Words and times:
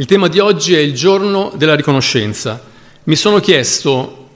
Il 0.00 0.06
tema 0.06 0.28
di 0.28 0.38
oggi 0.38 0.72
è 0.72 0.78
il 0.78 0.94
giorno 0.94 1.52
della 1.56 1.74
riconoscenza. 1.74 2.58
Mi 3.04 3.16
sono 3.16 3.38
chiesto 3.38 4.28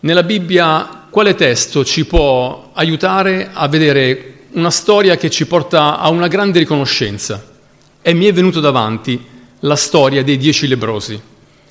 nella 0.00 0.22
Bibbia 0.22 1.06
quale 1.08 1.34
testo 1.34 1.82
ci 1.82 2.04
può 2.04 2.72
aiutare 2.74 3.48
a 3.50 3.68
vedere 3.68 4.40
una 4.50 4.70
storia 4.70 5.16
che 5.16 5.30
ci 5.30 5.46
porta 5.46 5.98
a 5.98 6.10
una 6.10 6.28
grande 6.28 6.58
riconoscenza. 6.58 7.42
E 8.02 8.12
mi 8.12 8.26
è 8.26 8.34
venuto 8.34 8.60
davanti 8.60 9.18
la 9.60 9.76
storia 9.76 10.22
dei 10.22 10.36
dieci 10.36 10.68
lebrosi, 10.68 11.18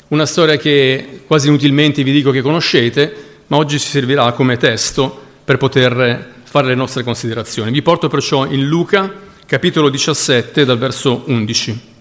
una 0.07 0.25
storia 0.25 0.57
che 0.57 1.21
quasi 1.27 1.47
inutilmente 1.49 2.01
vi 2.01 2.11
dico 2.11 2.31
che 2.31 2.41
conoscete, 2.41 3.15
ma 3.45 3.57
oggi 3.57 3.77
ci 3.77 3.87
servirà 3.87 4.31
come 4.31 4.57
testo 4.57 5.15
per 5.43 5.57
poter 5.57 6.33
fare 6.41 6.65
le 6.65 6.73
nostre 6.73 7.03
considerazioni. 7.03 7.69
Vi 7.69 7.83
porto 7.83 8.07
perciò 8.07 8.47
in 8.47 8.65
Luca, 8.65 9.13
capitolo 9.45 9.89
17, 9.89 10.65
dal 10.65 10.79
verso 10.79 11.21
11. 11.27 11.96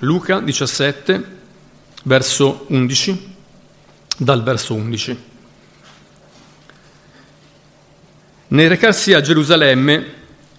Luca 0.00 0.40
17, 0.40 1.36
verso 2.04 2.66
11, 2.68 3.34
dal 4.16 4.42
verso 4.42 4.74
11. 4.74 5.18
Nel 8.48 8.68
recarsi 8.68 9.12
a 9.12 9.20
Gerusalemme, 9.20 10.14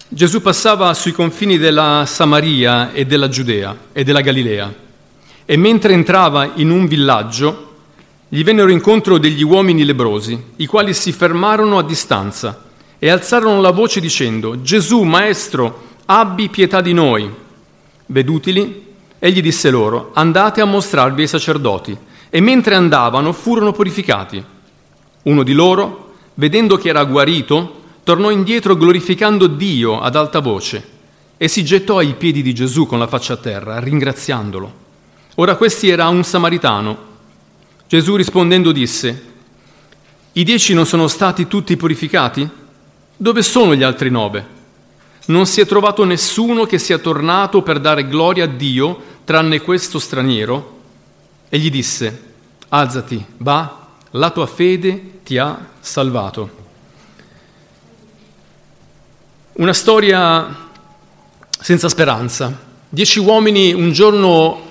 Gesù 0.07 0.41
passava 0.41 0.93
sui 0.93 1.11
confini 1.11 1.57
della 1.57 2.03
Samaria 2.05 2.91
e 2.91 3.05
della 3.05 3.29
Giudea 3.29 3.77
e 3.93 4.03
della 4.03 4.21
Galilea 4.21 4.73
e 5.45 5.57
mentre 5.57 5.93
entrava 5.93 6.51
in 6.55 6.69
un 6.69 6.87
villaggio 6.87 7.67
gli 8.27 8.43
vennero 8.43 8.69
incontro 8.69 9.17
degli 9.17 9.41
uomini 9.41 9.83
lebrosi, 9.83 10.39
i 10.57 10.67
quali 10.67 10.93
si 10.93 11.11
fermarono 11.11 11.79
a 11.79 11.83
distanza 11.83 12.65
e 12.99 13.09
alzarono 13.09 13.61
la 13.61 13.71
voce 13.71 13.99
dicendo 13.99 14.61
Gesù, 14.61 15.01
Maestro, 15.01 15.88
abbi 16.11 16.49
pietà 16.49 16.81
di 16.81 16.93
noi. 16.93 17.31
Vedutili, 18.07 18.87
egli 19.19 19.41
disse 19.41 19.69
loro, 19.69 20.09
andate 20.13 20.59
a 20.59 20.65
mostrarvi 20.65 21.21
ai 21.21 21.27
sacerdoti. 21.27 21.97
E 22.29 22.41
mentre 22.41 22.75
andavano 22.75 23.31
furono 23.31 23.71
purificati. 23.71 24.43
Uno 25.23 25.43
di 25.43 25.53
loro, 25.53 26.13
vedendo 26.35 26.77
che 26.77 26.89
era 26.89 27.03
guarito, 27.03 27.81
tornò 28.03 28.31
indietro 28.31 28.75
glorificando 28.75 29.47
Dio 29.47 29.99
ad 29.99 30.15
alta 30.15 30.39
voce 30.39 30.97
e 31.37 31.47
si 31.47 31.63
gettò 31.63 31.97
ai 31.99 32.15
piedi 32.15 32.41
di 32.41 32.53
Gesù 32.53 32.85
con 32.85 32.99
la 32.99 33.07
faccia 33.07 33.33
a 33.33 33.37
terra, 33.37 33.79
ringraziandolo. 33.79 34.73
Ora 35.35 35.55
questi 35.55 35.89
era 35.89 36.07
un 36.07 36.23
samaritano. 36.23 37.07
Gesù 37.87 38.15
rispondendo 38.15 38.71
disse, 38.71 39.23
I 40.33 40.43
dieci 40.43 40.73
non 40.73 40.85
sono 40.85 41.07
stati 41.07 41.47
tutti 41.47 41.77
purificati? 41.77 42.47
Dove 43.15 43.41
sono 43.41 43.75
gli 43.75 43.83
altri 43.83 44.09
nove? 44.09 44.57
Non 45.29 45.45
si 45.45 45.61
è 45.61 45.65
trovato 45.65 46.03
nessuno 46.03 46.65
che 46.65 46.79
sia 46.79 46.97
tornato 46.97 47.61
per 47.61 47.79
dare 47.79 48.07
gloria 48.07 48.45
a 48.45 48.47
Dio 48.47 49.01
tranne 49.23 49.61
questo 49.61 49.99
straniero. 49.99 50.77
E 51.49 51.57
gli 51.59 51.69
disse, 51.69 52.23
alzati, 52.69 53.23
va, 53.37 53.87
la 54.11 54.29
tua 54.31 54.47
fede 54.47 55.21
ti 55.23 55.37
ha 55.37 55.67
salvato. 55.79 56.57
Una 59.53 59.73
storia 59.73 60.67
senza 61.59 61.89
speranza. 61.89 62.67
Dieci 62.87 63.19
uomini 63.19 63.73
un 63.73 63.91
giorno 63.91 64.67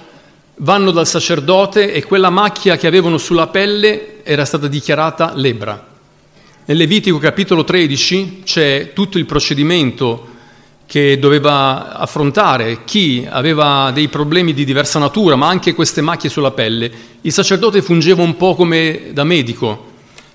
vanno 0.56 0.90
dal 0.90 1.06
sacerdote 1.06 1.92
e 1.92 2.02
quella 2.02 2.30
macchia 2.30 2.76
che 2.76 2.88
avevano 2.88 3.18
sulla 3.18 3.46
pelle 3.46 4.24
era 4.24 4.44
stata 4.44 4.66
dichiarata 4.66 5.32
lebra. 5.34 5.86
Nel 6.64 6.76
Levitico 6.76 7.18
capitolo 7.18 7.62
13 7.62 8.42
c'è 8.44 8.92
tutto 8.92 9.18
il 9.18 9.24
procedimento 9.24 10.36
che 10.88 11.18
doveva 11.18 11.98
affrontare 11.98 12.78
chi 12.86 13.26
aveva 13.28 13.90
dei 13.92 14.08
problemi 14.08 14.54
di 14.54 14.64
diversa 14.64 14.98
natura, 14.98 15.36
ma 15.36 15.46
anche 15.46 15.74
queste 15.74 16.00
macchie 16.00 16.30
sulla 16.30 16.50
pelle, 16.50 16.90
il 17.20 17.30
sacerdote 17.30 17.82
fungeva 17.82 18.22
un 18.22 18.38
po' 18.38 18.54
come 18.54 19.10
da 19.12 19.22
medico, 19.22 19.84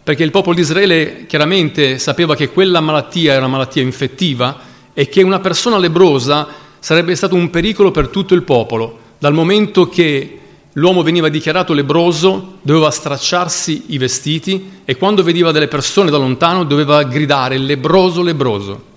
perché 0.04 0.22
il 0.22 0.30
popolo 0.30 0.54
di 0.54 0.62
Israele 0.62 1.26
chiaramente 1.26 1.98
sapeva 1.98 2.36
che 2.36 2.52
quella 2.52 2.82
malattia 2.82 3.32
era 3.32 3.40
una 3.40 3.56
malattia 3.56 3.82
infettiva 3.82 4.60
e 4.94 5.10
che 5.10 5.24
una 5.24 5.40
persona 5.40 5.80
lebrosa 5.80 6.48
sarebbe 6.78 7.16
stato 7.16 7.34
un 7.34 7.50
pericolo 7.50 7.90
per 7.90 8.10
tutto 8.10 8.36
il 8.36 8.44
popolo. 8.44 9.00
Dal 9.18 9.34
momento 9.34 9.90
che 9.90 10.40
l'uomo 10.74 11.02
veniva 11.02 11.30
dichiarato 11.30 11.74
lebroso, 11.74 12.60
doveva 12.62 12.92
stracciarsi 12.92 13.86
i 13.88 13.98
vestiti 13.98 14.82
e 14.86 14.98
quando 14.98 15.24
vedeva 15.24 15.52
delle 15.52 15.68
persone 15.68 16.12
da 16.12 16.18
lontano 16.18 16.64
doveva 16.64 17.02
gridare 17.02 17.58
lebroso, 17.58 18.22
lebroso. 18.22 18.92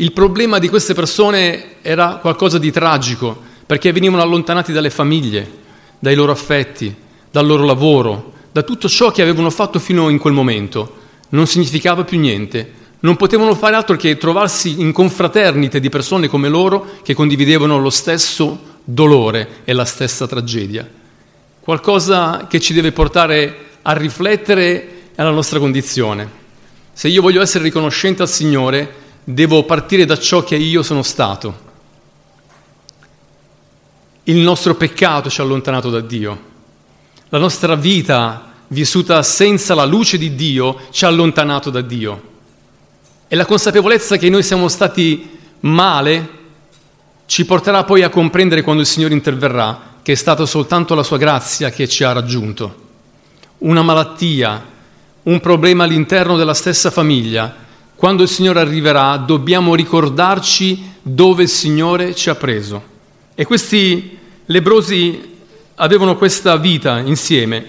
Il 0.00 0.12
problema 0.12 0.60
di 0.60 0.68
queste 0.68 0.94
persone 0.94 1.82
era 1.82 2.18
qualcosa 2.20 2.58
di 2.58 2.70
tragico, 2.70 3.36
perché 3.66 3.90
venivano 3.90 4.22
allontanati 4.22 4.70
dalle 4.70 4.90
famiglie, 4.90 5.50
dai 5.98 6.14
loro 6.14 6.30
affetti, 6.30 6.94
dal 7.32 7.44
loro 7.44 7.64
lavoro, 7.64 8.32
da 8.52 8.62
tutto 8.62 8.88
ciò 8.88 9.10
che 9.10 9.22
avevano 9.22 9.50
fatto 9.50 9.80
fino 9.80 10.08
in 10.08 10.18
quel 10.18 10.34
momento. 10.34 10.98
Non 11.30 11.48
significava 11.48 12.04
più 12.04 12.16
niente. 12.16 12.74
Non 13.00 13.16
potevano 13.16 13.56
fare 13.56 13.74
altro 13.74 13.96
che 13.96 14.16
trovarsi 14.16 14.80
in 14.80 14.92
confraternite 14.92 15.80
di 15.80 15.88
persone 15.88 16.28
come 16.28 16.48
loro 16.48 17.00
che 17.02 17.14
condividevano 17.14 17.78
lo 17.78 17.90
stesso 17.90 18.76
dolore 18.84 19.62
e 19.64 19.72
la 19.72 19.84
stessa 19.84 20.28
tragedia. 20.28 20.88
Qualcosa 21.58 22.46
che 22.48 22.60
ci 22.60 22.72
deve 22.72 22.92
portare 22.92 23.56
a 23.82 23.92
riflettere 23.94 25.10
alla 25.16 25.30
nostra 25.30 25.58
condizione. 25.58 26.30
Se 26.92 27.08
io 27.08 27.20
voglio 27.20 27.42
essere 27.42 27.64
riconoscente 27.64 28.22
al 28.22 28.28
Signore, 28.28 29.06
devo 29.30 29.64
partire 29.64 30.06
da 30.06 30.18
ciò 30.18 30.42
che 30.42 30.56
io 30.56 30.82
sono 30.82 31.02
stato. 31.02 31.66
Il 34.24 34.38
nostro 34.38 34.74
peccato 34.74 35.28
ci 35.28 35.40
ha 35.40 35.44
allontanato 35.44 35.90
da 35.90 36.00
Dio. 36.00 36.46
La 37.28 37.38
nostra 37.38 37.74
vita 37.74 38.52
vissuta 38.68 39.22
senza 39.22 39.74
la 39.74 39.84
luce 39.84 40.16
di 40.16 40.34
Dio 40.34 40.80
ci 40.90 41.04
ha 41.04 41.08
allontanato 41.08 41.68
da 41.68 41.82
Dio. 41.82 42.22
E 43.28 43.36
la 43.36 43.44
consapevolezza 43.44 44.16
che 44.16 44.30
noi 44.30 44.42
siamo 44.42 44.66
stati 44.68 45.38
male 45.60 46.36
ci 47.26 47.44
porterà 47.44 47.84
poi 47.84 48.02
a 48.02 48.08
comprendere 48.08 48.62
quando 48.62 48.80
il 48.80 48.88
Signore 48.88 49.12
interverrà 49.12 49.96
che 50.00 50.12
è 50.12 50.14
stata 50.14 50.46
soltanto 50.46 50.94
la 50.94 51.02
sua 51.02 51.18
grazia 51.18 51.68
che 51.68 51.86
ci 51.86 52.02
ha 52.02 52.12
raggiunto. 52.12 52.86
Una 53.58 53.82
malattia, 53.82 54.64
un 55.24 55.40
problema 55.40 55.84
all'interno 55.84 56.38
della 56.38 56.54
stessa 56.54 56.90
famiglia, 56.90 57.66
quando 57.98 58.22
il 58.22 58.28
Signore 58.28 58.60
arriverà 58.60 59.16
dobbiamo 59.16 59.74
ricordarci 59.74 60.92
dove 61.02 61.42
il 61.42 61.48
Signore 61.48 62.14
ci 62.14 62.30
ha 62.30 62.36
preso. 62.36 62.80
E 63.34 63.44
questi 63.44 64.16
lebrosi 64.44 65.34
avevano 65.74 66.16
questa 66.16 66.56
vita 66.58 67.00
insieme. 67.00 67.66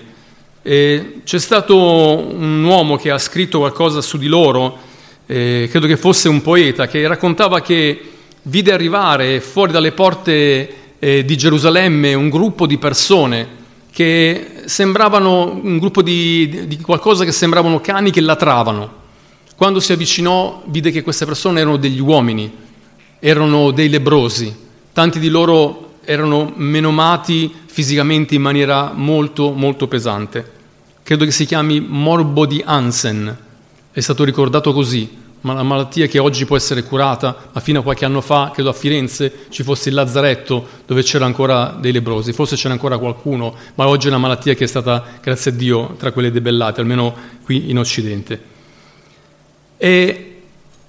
E 0.62 1.22
c'è 1.24 1.40
stato 1.40 1.76
un 1.76 2.64
uomo 2.64 2.96
che 2.96 3.10
ha 3.10 3.18
scritto 3.18 3.58
qualcosa 3.58 4.02
su 4.02 4.20
di 4.20 4.28
loro, 4.28 4.78
eh, 5.26 5.68
credo 5.68 5.88
che 5.88 5.98
fosse 5.98 6.30
un 6.30 6.44
poeta, 6.44 6.86
che 6.86 7.08
raccontava 7.08 7.62
che 7.62 8.00
vide 8.44 8.72
arrivare 8.72 9.42
fuori 9.42 9.72
dalle 9.72 9.94
porte 9.94 10.74
eh, 11.00 11.26
di 11.26 11.38
Gerusalemme 11.38 12.14
un 12.14 12.30
gruppo 12.30 12.68
di 12.68 12.78
persone 12.78 13.48
che 13.92 14.62
sembravano 14.66 15.60
un 15.64 15.80
gruppo 15.80 16.04
di, 16.04 16.68
di 16.68 16.80
qualcosa 16.82 17.26
che 17.26 17.32
sembravano 17.32 17.82
cani 17.82 18.12
che 18.12 18.22
latravano 18.22 18.99
quando 19.60 19.82
si 19.82 19.92
avvicinò 19.92 20.64
vide 20.68 20.90
che 20.90 21.02
queste 21.02 21.26
persone 21.26 21.60
erano 21.60 21.76
degli 21.76 22.00
uomini, 22.00 22.50
erano 23.20 23.72
dei 23.72 23.90
lebrosi, 23.90 24.56
tanti 24.94 25.20
di 25.20 25.28
loro 25.28 25.96
erano 26.06 26.54
menomati 26.56 27.54
fisicamente 27.66 28.36
in 28.36 28.42
maniera 28.42 28.94
molto 28.96 29.52
molto 29.52 29.90
pesante. 29.90 30.50
Credo 31.04 31.26
che 31.26 31.32
si 31.32 31.46
chiami 31.46 31.82
morbo 31.82 32.46
di 32.46 32.64
Hansen, 32.66 33.38
è 33.92 34.00
stato 34.00 34.24
ricordato 34.24 34.72
così, 34.72 35.10
ma 35.42 35.52
la 35.52 35.64
malattia 35.64 36.08
che 36.08 36.20
oggi 36.20 36.46
può 36.46 36.56
essere 36.56 36.84
curata, 36.84 37.50
ma 37.52 37.60
fino 37.60 37.82
a 37.82 37.84
qualche 37.84 38.06
anno 38.06 38.22
fa, 38.22 38.52
credo 38.54 38.70
a 38.70 38.74
Firenze, 38.74 39.48
ci 39.50 39.64
fosse 39.64 39.90
il 39.90 39.96
lazzaretto 39.96 40.66
dove 40.86 41.04
c'era 41.04 41.26
ancora 41.26 41.76
dei 41.78 41.92
lebrosi, 41.92 42.32
forse 42.32 42.56
c'era 42.56 42.72
ancora 42.72 42.98
qualcuno, 42.98 43.54
ma 43.76 43.90
oggi 43.90 44.06
è 44.06 44.10
una 44.10 44.20
malattia 44.20 44.54
che 44.54 44.64
è 44.64 44.68
stata, 44.68 45.04
grazie 45.22 45.52
a 45.52 45.54
Dio, 45.54 45.96
tra 46.00 46.14
quelle 46.14 46.32
debellate, 46.32 46.80
almeno 46.80 47.14
qui 47.44 47.70
in 47.70 47.78
Occidente. 47.78 48.56
E 49.82 50.42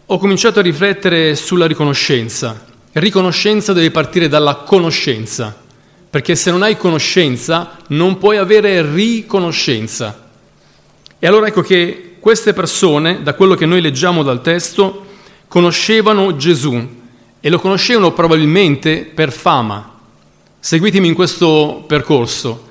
ho 0.04 0.19
cominciato 0.19 0.58
a 0.58 0.62
riflettere 0.62 1.37
sulla 1.37 1.66
riconoscenza. 1.66 2.66
Riconoscenza 2.90 3.72
deve 3.72 3.92
partire 3.92 4.26
dalla 4.26 4.56
conoscenza, 4.56 5.56
perché 6.10 6.34
se 6.34 6.50
non 6.50 6.62
hai 6.62 6.76
conoscenza 6.76 7.76
non 7.90 8.19
puoi 8.19 8.37
avere 8.37 8.82
riconoscenza. 8.92 10.28
E 11.20 11.25
allora 11.25 11.46
ecco 11.46 11.62
che 11.62 12.16
queste 12.19 12.52
persone, 12.52 13.22
da 13.22 13.34
quello 13.34 13.54
che 13.54 13.64
noi 13.64 13.81
leggiamo 13.81 14.25
dal 14.25 14.42
testo, 14.42 15.06
conoscevano 15.46 16.34
Gesù 16.34 16.98
e 17.38 17.48
lo 17.48 17.60
conoscevano 17.60 18.12
probabilmente 18.12 19.04
per 19.04 19.31
fama. 19.31 19.98
Seguitemi 20.58 21.06
in 21.06 21.14
questo 21.14 21.84
percorso. 21.87 22.66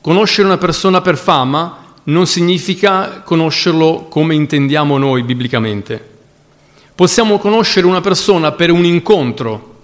Conoscere 0.00 0.46
una 0.46 0.58
persona 0.58 1.00
per 1.00 1.18
fama 1.18 1.86
non 2.08 2.26
significa 2.26 3.22
conoscerlo 3.22 4.06
come 4.08 4.34
intendiamo 4.34 4.98
noi 4.98 5.22
biblicamente. 5.22 6.16
Possiamo 6.94 7.38
conoscere 7.38 7.86
una 7.86 8.00
persona 8.00 8.52
per 8.52 8.70
un 8.70 8.84
incontro. 8.84 9.76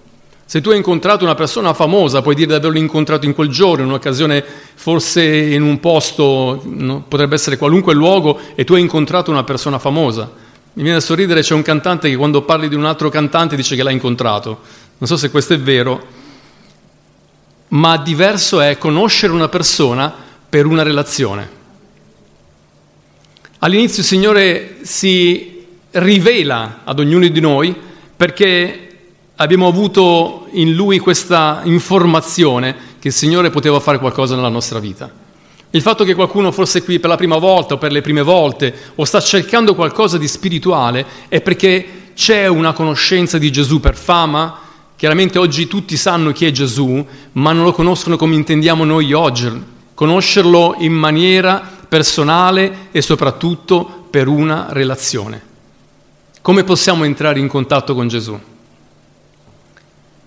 Se 0.45 0.61
tu 0.61 0.69
hai 0.69 0.77
incontrato 0.77 1.23
una 1.23 1.35
persona 1.35 1.73
famosa, 1.73 2.21
puoi 2.21 2.35
dire 2.35 2.47
di 2.47 2.53
averlo 2.53 2.77
incontrato 2.77 3.25
in 3.25 3.33
quel 3.33 3.49
giorno, 3.49 3.83
in 3.83 3.89
un'occasione, 3.89 4.43
forse 4.75 5.23
in 5.23 5.61
un 5.61 5.79
posto, 5.79 6.61
no? 6.65 7.03
potrebbe 7.07 7.35
essere 7.35 7.57
qualunque 7.57 7.93
luogo, 7.93 8.39
e 8.53 8.63
tu 8.63 8.73
hai 8.73 8.81
incontrato 8.81 9.31
una 9.31 9.43
persona 9.43 9.79
famosa. 9.79 10.29
Mi 10.73 10.83
viene 10.83 10.97
a 10.97 11.01
sorridere, 11.01 11.41
c'è 11.41 11.53
un 11.53 11.61
cantante 11.61 12.09
che 12.09 12.15
quando 12.15 12.41
parli 12.41 12.67
di 12.67 12.75
un 12.75 12.85
altro 12.85 13.09
cantante 13.09 13.55
dice 13.55 13.75
che 13.75 13.83
l'ha 13.83 13.91
incontrato. 13.91 14.59
Non 14.97 15.07
so 15.07 15.15
se 15.15 15.31
questo 15.31 15.53
è 15.53 15.59
vero, 15.59 16.05
ma 17.69 17.97
diverso 17.97 18.59
è 18.61 18.77
conoscere 18.77 19.31
una 19.31 19.47
persona 19.47 20.13
per 20.47 20.65
una 20.65 20.83
relazione. 20.83 21.54
All'inizio 23.65 24.03
il 24.03 24.07
Signore 24.07 24.77
si 24.83 25.65
rivela 25.89 26.81
ad 26.83 26.99
ognuno 26.99 27.27
di 27.27 27.39
noi 27.39 27.75
perché 28.15 28.89
abbiamo 29.37 29.65
avuto 29.65 30.45
in 30.51 30.75
Lui 30.75 30.99
questa 30.99 31.61
informazione 31.63 32.75
che 32.99 33.07
il 33.07 33.13
Signore 33.15 33.49
poteva 33.49 33.79
fare 33.79 33.97
qualcosa 33.97 34.35
nella 34.35 34.49
nostra 34.49 34.77
vita. 34.77 35.11
Il 35.71 35.81
fatto 35.81 36.03
che 36.03 36.13
qualcuno 36.13 36.51
fosse 36.51 36.83
qui 36.83 36.99
per 36.99 37.09
la 37.09 37.15
prima 37.15 37.37
volta 37.37 37.73
o 37.73 37.77
per 37.79 37.91
le 37.91 38.01
prime 38.01 38.21
volte 38.21 38.71
o 38.93 39.03
sta 39.03 39.19
cercando 39.19 39.73
qualcosa 39.73 40.19
di 40.19 40.27
spirituale 40.27 41.03
è 41.27 41.41
perché 41.41 42.11
c'è 42.13 42.45
una 42.45 42.71
conoscenza 42.71 43.39
di 43.39 43.51
Gesù 43.51 43.79
per 43.79 43.95
fama. 43.95 44.59
Chiaramente 44.95 45.39
oggi 45.39 45.65
tutti 45.65 45.97
sanno 45.97 46.31
chi 46.33 46.45
è 46.45 46.51
Gesù, 46.51 47.03
ma 47.31 47.51
non 47.51 47.63
lo 47.63 47.73
conoscono 47.73 48.15
come 48.15 48.35
intendiamo 48.35 48.83
noi 48.83 49.11
oggi. 49.11 49.49
Conoscerlo 49.95 50.75
in 50.77 50.93
maniera 50.93 51.74
personale 51.95 52.89
e 52.91 53.01
soprattutto 53.01 54.07
per 54.09 54.27
una 54.27 54.67
relazione. 54.71 55.41
Come 56.41 56.65
possiamo 56.65 57.05
entrare 57.05 57.39
in 57.39 57.47
contatto 57.47 57.95
con 57.95 58.09
Gesù? 58.09 58.37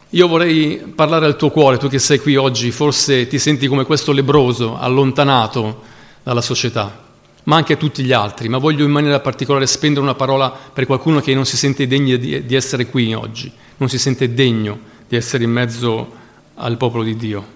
Io 0.09 0.29
vorrei 0.29 0.79
parlare 0.95 1.27
al 1.27 1.37
tuo 1.37 1.51
cuore, 1.51 1.77
tu 1.77 1.91
che 1.91 1.99
sei 1.99 2.21
qui 2.21 2.37
oggi, 2.37 2.71
forse 2.71 3.27
ti 3.27 3.39
senti 3.39 3.67
come 3.67 3.85
questo 3.85 4.13
lebroso, 4.13 4.79
allontanato 4.79 5.83
dalla 6.23 6.41
società, 6.41 7.05
ma 7.43 7.57
anche 7.57 7.77
tutti 7.77 8.03
gli 8.03 8.13
altri, 8.13 8.49
ma 8.49 8.57
voglio 8.57 8.87
in 8.87 8.91
maniera 8.91 9.21
particolare 9.21 9.67
spendere 9.67 10.01
una 10.01 10.15
parola 10.15 10.49
per 10.49 10.87
qualcuno 10.87 11.21
che 11.21 11.35
non 11.35 11.45
si 11.45 11.59
sente 11.59 11.87
degno 11.87 12.17
di, 12.17 12.47
di 12.47 12.55
essere 12.55 12.87
qui 12.87 13.13
oggi, 13.13 13.53
non 13.77 13.91
si 13.91 13.99
sente 13.99 14.33
degno 14.33 14.79
di 15.07 15.17
essere 15.17 15.45
in 15.45 15.51
mezzo 15.51 16.11
al 16.55 16.79
popolo 16.79 17.03
di 17.03 17.15
Dio. 17.15 17.47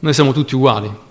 Noi 0.00 0.12
siamo 0.12 0.34
tutti 0.34 0.54
uguali. 0.54 1.06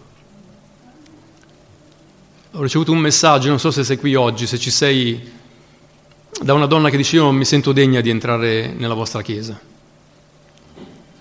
Ho 2.57 2.63
ricevuto 2.63 2.91
un 2.91 2.97
messaggio, 2.97 3.49
non 3.49 3.59
so 3.59 3.69
se 3.69 3.83
sei 3.83 3.99
qui 3.99 4.15
oggi, 4.15 4.47
se 4.47 4.57
ci 4.57 4.71
sei 4.71 5.31
da 6.41 6.55
una 6.55 6.65
donna 6.65 6.89
che 6.89 6.97
dice 6.97 7.17
io 7.17 7.21
non 7.21 7.35
mi 7.35 7.45
sento 7.45 7.71
degna 7.71 8.01
di 8.01 8.09
entrare 8.09 8.73
nella 8.75 8.95
vostra 8.95 9.21
chiesa. 9.21 9.59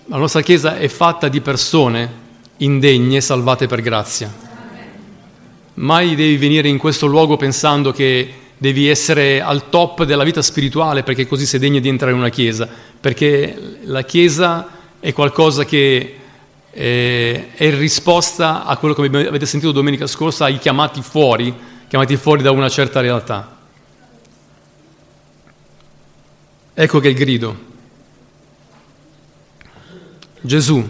La 0.05 0.17
nostra 0.17 0.41
chiesa 0.41 0.79
è 0.79 0.87
fatta 0.87 1.27
di 1.27 1.39
persone 1.39 2.11
indegne 2.57 3.21
salvate 3.21 3.67
per 3.67 3.81
grazia. 3.81 4.33
Mai 5.75 6.15
devi 6.15 6.37
venire 6.37 6.69
in 6.69 6.79
questo 6.79 7.05
luogo 7.05 7.37
pensando 7.37 7.91
che 7.91 8.33
devi 8.57 8.87
essere 8.87 9.39
al 9.39 9.69
top 9.69 10.05
della 10.05 10.23
vita 10.23 10.41
spirituale 10.41 11.03
perché 11.03 11.27
così 11.27 11.45
sei 11.45 11.59
degna 11.59 11.79
di 11.79 11.87
entrare 11.87 12.13
in 12.13 12.17
una 12.17 12.29
chiesa, 12.29 12.67
perché 12.99 13.77
la 13.83 14.01
chiesa 14.01 14.69
è 14.99 15.13
qualcosa 15.13 15.65
che 15.65 16.15
eh, 16.79 17.53
è 17.55 17.75
risposta 17.75 18.63
a 18.63 18.77
quello 18.77 18.93
che 18.93 19.01
avete 19.01 19.47
sentito 19.47 19.71
domenica 19.71 20.05
scorsa, 20.05 20.45
ai 20.45 20.59
chiamati 20.59 21.01
fuori, 21.01 21.51
chiamati 21.87 22.15
fuori 22.17 22.43
da 22.43 22.51
una 22.51 22.69
certa 22.69 23.01
realtà. 23.01 23.57
Ecco 26.75 26.99
che 26.99 27.07
il 27.07 27.15
grido. 27.15 27.65
Gesù, 30.39 30.87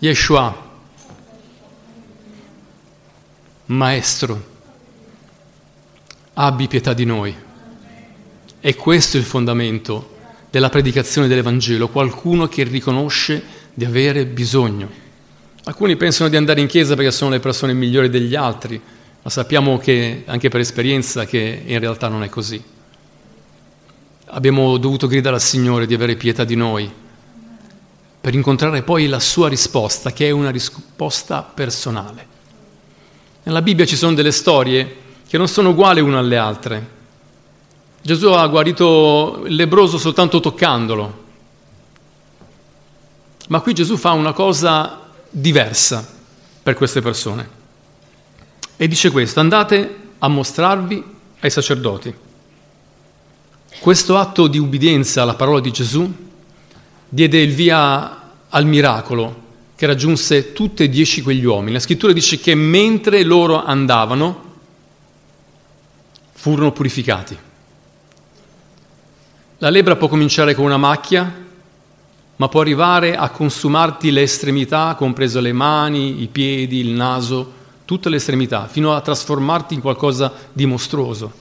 Yeshua, 0.00 0.70
Maestro, 3.66 4.44
abbi 6.32 6.66
pietà 6.66 6.92
di 6.92 7.04
noi. 7.04 7.36
E 8.58 8.74
questo 8.74 9.16
è 9.16 9.20
il 9.20 9.26
fondamento 9.26 10.11
della 10.52 10.68
predicazione 10.68 11.26
dell'Evangelo, 11.26 11.88
qualcuno 11.88 12.46
che 12.46 12.62
riconosce 12.62 13.42
di 13.74 13.84
avere 13.84 14.24
bisogno. 14.26 14.88
Alcuni 15.64 15.96
pensano 15.96 16.28
di 16.28 16.36
andare 16.36 16.60
in 16.60 16.68
chiesa 16.68 16.94
perché 16.94 17.10
sono 17.10 17.30
le 17.30 17.40
persone 17.40 17.72
migliori 17.72 18.08
degli 18.08 18.36
altri, 18.36 18.80
ma 19.22 19.30
sappiamo 19.30 19.78
che, 19.78 20.22
anche 20.26 20.48
per 20.48 20.60
esperienza 20.60 21.24
che 21.24 21.62
in 21.64 21.78
realtà 21.80 22.06
non 22.06 22.22
è 22.22 22.28
così 22.28 22.62
abbiamo 24.34 24.76
dovuto 24.78 25.06
gridare 25.06 25.36
al 25.36 25.42
Signore 25.42 25.86
di 25.86 25.94
avere 25.94 26.16
pietà 26.16 26.44
di 26.44 26.54
noi, 26.54 26.90
per 28.20 28.34
incontrare 28.34 28.82
poi 28.82 29.06
la 29.06 29.20
sua 29.20 29.48
risposta, 29.48 30.12
che 30.12 30.28
è 30.28 30.30
una 30.30 30.50
risposta 30.50 31.42
personale. 31.42 32.26
Nella 33.42 33.62
Bibbia 33.62 33.84
ci 33.84 33.96
sono 33.96 34.14
delle 34.14 34.30
storie 34.30 34.96
che 35.28 35.36
non 35.36 35.48
sono 35.48 35.70
uguali 35.70 36.00
une 36.00 36.16
alle 36.16 36.36
altre. 36.36 37.00
Gesù 38.04 38.26
ha 38.26 38.44
guarito 38.48 39.44
il 39.46 39.54
lebroso 39.54 39.96
soltanto 39.96 40.40
toccandolo, 40.40 41.20
ma 43.46 43.60
qui 43.60 43.74
Gesù 43.74 43.96
fa 43.96 44.10
una 44.10 44.32
cosa 44.32 45.00
diversa 45.30 46.06
per 46.62 46.74
queste 46.74 47.00
persone. 47.00 47.60
E 48.76 48.88
dice 48.88 49.10
questo, 49.12 49.38
andate 49.38 49.98
a 50.18 50.26
mostrarvi 50.26 51.04
ai 51.38 51.50
sacerdoti. 51.50 52.12
Questo 53.78 54.16
atto 54.16 54.48
di 54.48 54.58
ubbidienza 54.58 55.22
alla 55.22 55.34
parola 55.34 55.60
di 55.60 55.70
Gesù 55.70 56.12
diede 57.08 57.40
il 57.40 57.54
via 57.54 58.20
al 58.48 58.66
miracolo 58.66 59.40
che 59.76 59.86
raggiunse 59.86 60.52
tutti 60.52 60.82
e 60.82 60.88
dieci 60.88 61.22
quegli 61.22 61.44
uomini. 61.44 61.72
La 61.72 61.78
scrittura 61.78 62.12
dice 62.12 62.38
che 62.38 62.54
mentre 62.56 63.22
loro 63.22 63.62
andavano 63.64 64.50
furono 66.32 66.72
purificati. 66.72 67.38
La 69.62 69.70
lebbra 69.70 69.94
può 69.94 70.08
cominciare 70.08 70.56
con 70.56 70.64
una 70.64 70.76
macchia, 70.76 71.32
ma 72.34 72.48
può 72.48 72.62
arrivare 72.62 73.14
a 73.14 73.30
consumarti 73.30 74.10
le 74.10 74.22
estremità, 74.22 74.96
compreso 74.98 75.38
le 75.38 75.52
mani, 75.52 76.20
i 76.20 76.26
piedi, 76.26 76.80
il 76.80 76.90
naso, 76.90 77.52
tutte 77.84 78.08
le 78.08 78.16
estremità, 78.16 78.66
fino 78.66 78.92
a 78.92 79.00
trasformarti 79.00 79.74
in 79.74 79.80
qualcosa 79.80 80.32
di 80.52 80.66
mostruoso. 80.66 81.32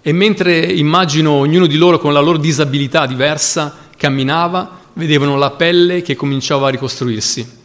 E 0.00 0.12
mentre 0.12 0.60
immagino 0.60 1.32
ognuno 1.32 1.66
di 1.66 1.76
loro 1.76 1.98
con 1.98 2.14
la 2.14 2.20
loro 2.20 2.38
disabilità 2.38 3.04
diversa 3.04 3.90
camminava, 3.98 4.84
vedevano 4.94 5.36
la 5.36 5.50
pelle 5.50 6.00
che 6.00 6.16
cominciava 6.16 6.68
a 6.68 6.70
ricostruirsi. 6.70 7.58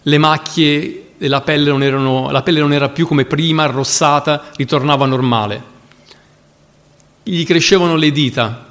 Le 0.00 0.16
macchie 0.16 1.08
della 1.18 1.42
pelle 1.42 1.68
non 1.68 1.82
erano, 1.82 2.30
la 2.30 2.40
pelle 2.40 2.60
non 2.60 2.72
era 2.72 2.88
più 2.88 3.06
come 3.06 3.26
prima, 3.26 3.64
arrossata, 3.64 4.44
ritornava 4.56 5.04
normale. 5.04 5.62
Gli 7.22 7.44
crescevano 7.44 7.94
le 7.94 8.10
dita, 8.10 8.62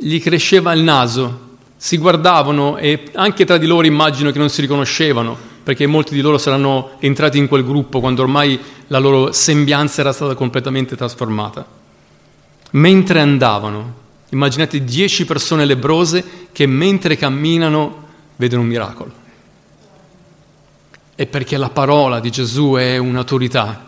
gli 0.00 0.20
cresceva 0.20 0.72
il 0.72 0.82
naso, 0.82 1.48
si 1.76 1.98
guardavano 1.98 2.78
e 2.78 3.10
anche 3.14 3.44
tra 3.44 3.58
di 3.58 3.66
loro 3.66 3.86
immagino 3.86 4.30
che 4.30 4.38
non 4.38 4.48
si 4.48 4.62
riconoscevano, 4.62 5.36
perché 5.62 5.86
molti 5.86 6.14
di 6.14 6.22
loro 6.22 6.38
saranno 6.38 6.92
entrati 7.00 7.36
in 7.36 7.48
quel 7.48 7.64
gruppo 7.64 8.00
quando 8.00 8.22
ormai 8.22 8.58
la 8.86 8.98
loro 8.98 9.32
sembianza 9.32 10.00
era 10.00 10.12
stata 10.12 10.34
completamente 10.34 10.96
trasformata. 10.96 11.66
Mentre 12.72 13.20
andavano, 13.20 13.94
immaginate 14.30 14.82
dieci 14.84 15.26
persone 15.26 15.64
lebrose 15.64 16.24
che 16.52 16.66
mentre 16.66 17.16
camminano 17.16 18.06
vedono 18.36 18.62
un 18.62 18.68
miracolo. 18.68 19.12
È 21.14 21.26
perché 21.26 21.58
la 21.58 21.68
parola 21.68 22.20
di 22.20 22.30
Gesù 22.30 22.74
è 22.78 22.96
un'autorità, 22.96 23.86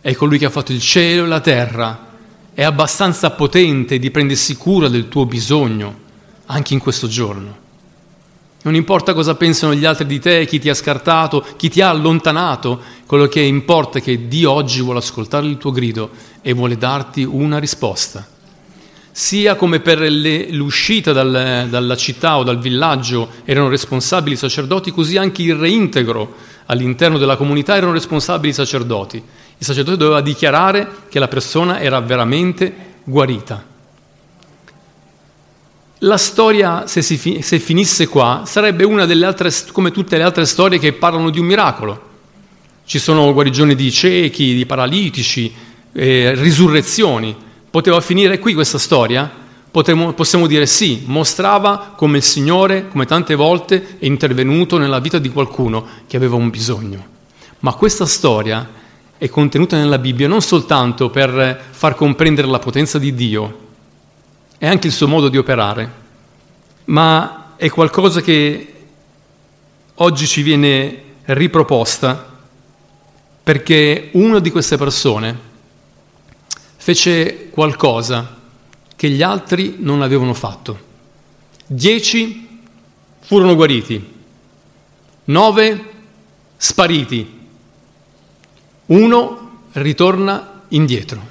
è 0.00 0.14
colui 0.14 0.38
che 0.38 0.46
ha 0.46 0.50
fatto 0.50 0.72
il 0.72 0.80
cielo 0.80 1.24
e 1.24 1.28
la 1.28 1.40
terra, 1.40 2.11
è 2.54 2.62
abbastanza 2.62 3.30
potente 3.30 3.98
di 3.98 4.10
prendersi 4.10 4.56
cura 4.56 4.88
del 4.88 5.08
tuo 5.08 5.26
bisogno 5.26 6.00
anche 6.46 6.74
in 6.74 6.80
questo 6.80 7.06
giorno. 7.08 7.60
Non 8.62 8.74
importa 8.74 9.12
cosa 9.12 9.34
pensano 9.34 9.74
gli 9.74 9.84
altri 9.84 10.06
di 10.06 10.20
te, 10.20 10.46
chi 10.46 10.60
ti 10.60 10.68
ha 10.68 10.74
scartato, 10.74 11.44
chi 11.56 11.68
ti 11.68 11.80
ha 11.80 11.88
allontanato, 11.88 12.80
quello 13.06 13.26
che 13.26 13.40
importa 13.40 13.98
è 13.98 14.02
che 14.02 14.28
Dio 14.28 14.52
oggi 14.52 14.80
vuole 14.80 15.00
ascoltare 15.00 15.46
il 15.46 15.58
tuo 15.58 15.72
grido 15.72 16.10
e 16.40 16.52
vuole 16.52 16.76
darti 16.76 17.24
una 17.24 17.58
risposta. 17.58 18.24
Sia 19.14 19.56
come 19.56 19.80
per 19.80 20.00
le, 20.00 20.50
l'uscita 20.50 21.12
dal, 21.12 21.66
dalla 21.68 21.96
città 21.96 22.38
o 22.38 22.42
dal 22.42 22.58
villaggio 22.58 23.28
erano 23.44 23.68
responsabili 23.68 24.34
i 24.34 24.38
sacerdoti, 24.38 24.90
così 24.90 25.18
anche 25.18 25.42
il 25.42 25.54
reintegro 25.54 26.34
all'interno 26.66 27.18
della 27.18 27.36
comunità 27.36 27.76
erano 27.76 27.92
responsabili 27.92 28.50
i 28.50 28.54
sacerdoti. 28.54 29.16
Il 29.58 29.66
sacerdote 29.66 29.98
doveva 29.98 30.22
dichiarare 30.22 30.88
che 31.08 31.18
la 31.18 31.28
persona 31.28 31.80
era 31.80 32.00
veramente 32.00 32.74
guarita. 33.04 33.70
La 35.98 36.16
storia, 36.16 36.86
se, 36.88 37.00
si, 37.00 37.38
se 37.42 37.58
finisse 37.60 38.08
qua, 38.08 38.42
sarebbe 38.44 38.82
una 38.82 39.06
delle 39.06 39.24
altre, 39.24 39.50
come 39.70 39.92
tutte 39.92 40.16
le 40.16 40.24
altre 40.24 40.46
storie 40.46 40.80
che 40.80 40.94
parlano 40.94 41.30
di 41.30 41.38
un 41.38 41.46
miracolo. 41.46 42.10
Ci 42.84 42.98
sono 42.98 43.32
guarigioni 43.32 43.76
di 43.76 43.92
ciechi, 43.92 44.54
di 44.54 44.66
paralitici, 44.66 45.54
eh, 45.92 46.32
risurrezioni. 46.34 47.36
Poteva 47.72 48.02
finire 48.02 48.38
qui 48.38 48.52
questa 48.52 48.76
storia? 48.76 49.30
Potremmo, 49.70 50.12
possiamo 50.12 50.46
dire 50.46 50.66
sì, 50.66 51.04
mostrava 51.06 51.94
come 51.96 52.18
il 52.18 52.22
Signore, 52.22 52.88
come 52.88 53.06
tante 53.06 53.34
volte, 53.34 53.96
è 53.98 54.04
intervenuto 54.04 54.76
nella 54.76 54.98
vita 54.98 55.18
di 55.18 55.30
qualcuno 55.30 55.86
che 56.06 56.18
aveva 56.18 56.36
un 56.36 56.50
bisogno. 56.50 57.02
Ma 57.60 57.72
questa 57.72 58.04
storia 58.04 58.68
è 59.16 59.26
contenuta 59.30 59.78
nella 59.78 59.96
Bibbia 59.96 60.28
non 60.28 60.42
soltanto 60.42 61.08
per 61.08 61.64
far 61.70 61.94
comprendere 61.94 62.46
la 62.46 62.58
potenza 62.58 62.98
di 62.98 63.14
Dio, 63.14 63.58
è 64.58 64.66
anche 64.66 64.88
il 64.88 64.92
suo 64.92 65.08
modo 65.08 65.30
di 65.30 65.38
operare, 65.38 65.92
ma 66.84 67.54
è 67.56 67.70
qualcosa 67.70 68.20
che 68.20 68.72
oggi 69.94 70.26
ci 70.26 70.42
viene 70.42 71.02
riproposta 71.24 72.36
perché 73.42 74.10
una 74.12 74.40
di 74.40 74.50
queste 74.50 74.76
persone 74.76 75.38
fece 76.76 77.41
qualcosa 77.52 78.40
che 78.96 79.10
gli 79.10 79.22
altri 79.22 79.76
non 79.78 80.00
avevano 80.00 80.32
fatto. 80.32 80.90
Dieci 81.66 82.60
furono 83.20 83.54
guariti, 83.54 84.12
nove 85.24 85.90
spariti, 86.56 87.40
uno 88.86 89.60
ritorna 89.72 90.62
indietro. 90.68 91.30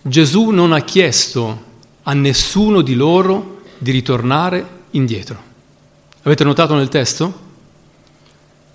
Gesù 0.00 0.50
non 0.50 0.72
ha 0.72 0.80
chiesto 0.80 1.62
a 2.02 2.12
nessuno 2.12 2.82
di 2.82 2.94
loro 2.94 3.62
di 3.78 3.90
ritornare 3.90 4.82
indietro. 4.90 5.42
Avete 6.22 6.44
notato 6.44 6.74
nel 6.74 6.88
testo? 6.88 7.42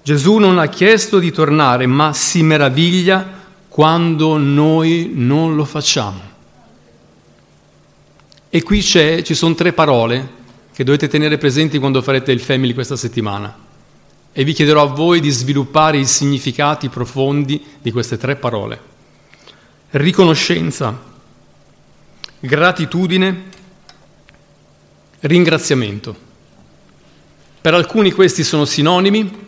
Gesù 0.03 0.37
non 0.37 0.57
ha 0.57 0.67
chiesto 0.67 1.19
di 1.19 1.31
tornare, 1.31 1.85
ma 1.85 2.13
si 2.13 2.41
meraviglia 2.41 3.38
quando 3.79 4.35
noi 4.35 5.09
non 5.13 5.55
lo 5.55 5.63
facciamo. 5.63 6.19
E 8.49 8.61
qui 8.61 8.81
ci 8.83 9.33
sono 9.33 9.55
tre 9.55 9.71
parole 9.71 10.29
che 10.73 10.83
dovete 10.83 11.07
tenere 11.07 11.37
presenti 11.37 11.79
quando 11.79 12.01
farete 12.01 12.33
il 12.33 12.41
Family 12.41 12.73
questa 12.73 12.97
settimana. 12.97 13.57
E 14.33 14.43
vi 14.43 14.51
chiederò 14.51 14.81
a 14.81 14.93
voi 14.93 15.21
di 15.21 15.29
sviluppare 15.29 15.97
i 15.97 16.05
significati 16.05 16.89
profondi 16.89 17.63
di 17.81 17.91
queste 17.91 18.17
tre 18.17 18.35
parole. 18.35 18.81
Riconoscenza, 19.91 21.01
gratitudine, 22.37 23.43
ringraziamento. 25.21 26.13
Per 27.61 27.73
alcuni 27.73 28.11
questi 28.11 28.43
sono 28.43 28.65
sinonimi, 28.65 29.47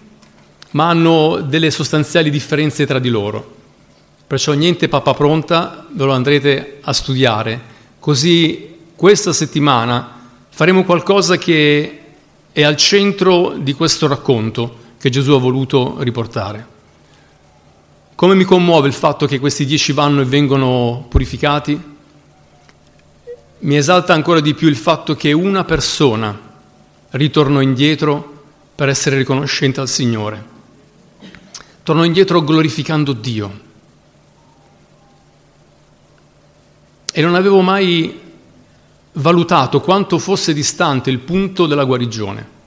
ma 0.69 0.87
hanno 0.87 1.41
delle 1.41 1.69
sostanziali 1.69 2.29
differenze 2.29 2.85
tra 2.85 2.97
di 2.97 3.09
loro. 3.09 3.59
Perciò 4.31 4.53
niente 4.53 4.87
pappa 4.87 5.13
pronta, 5.13 5.85
ve 5.91 6.05
lo 6.05 6.13
andrete 6.13 6.77
a 6.83 6.93
studiare. 6.93 7.59
Così 7.99 8.77
questa 8.95 9.33
settimana 9.33 10.21
faremo 10.47 10.85
qualcosa 10.85 11.37
che 11.37 11.99
è 12.53 12.63
al 12.63 12.77
centro 12.77 13.57
di 13.57 13.73
questo 13.73 14.07
racconto 14.07 14.93
che 14.97 15.09
Gesù 15.09 15.33
ha 15.33 15.37
voluto 15.37 15.97
riportare. 15.99 16.65
Come 18.15 18.35
mi 18.35 18.45
commuove 18.45 18.87
il 18.87 18.93
fatto 18.93 19.25
che 19.25 19.37
questi 19.37 19.65
dieci 19.65 19.91
vanno 19.91 20.21
e 20.21 20.25
vengono 20.25 21.07
purificati? 21.09 21.77
Mi 23.59 23.75
esalta 23.75 24.13
ancora 24.13 24.39
di 24.39 24.53
più 24.53 24.69
il 24.69 24.77
fatto 24.77 25.13
che 25.13 25.33
una 25.33 25.65
persona 25.65 26.39
ritornò 27.09 27.59
indietro 27.59 28.43
per 28.75 28.87
essere 28.87 29.17
riconoscente 29.17 29.81
al 29.81 29.89
Signore. 29.89 30.41
Tornò 31.83 32.05
indietro 32.05 32.41
glorificando 32.41 33.11
Dio. 33.11 33.69
E 37.11 37.21
non 37.21 37.35
avevo 37.35 37.61
mai 37.61 38.19
valutato 39.13 39.81
quanto 39.81 40.17
fosse 40.17 40.53
distante 40.53 41.09
il 41.09 41.19
punto 41.19 41.67
della 41.67 41.83
guarigione. 41.83 42.59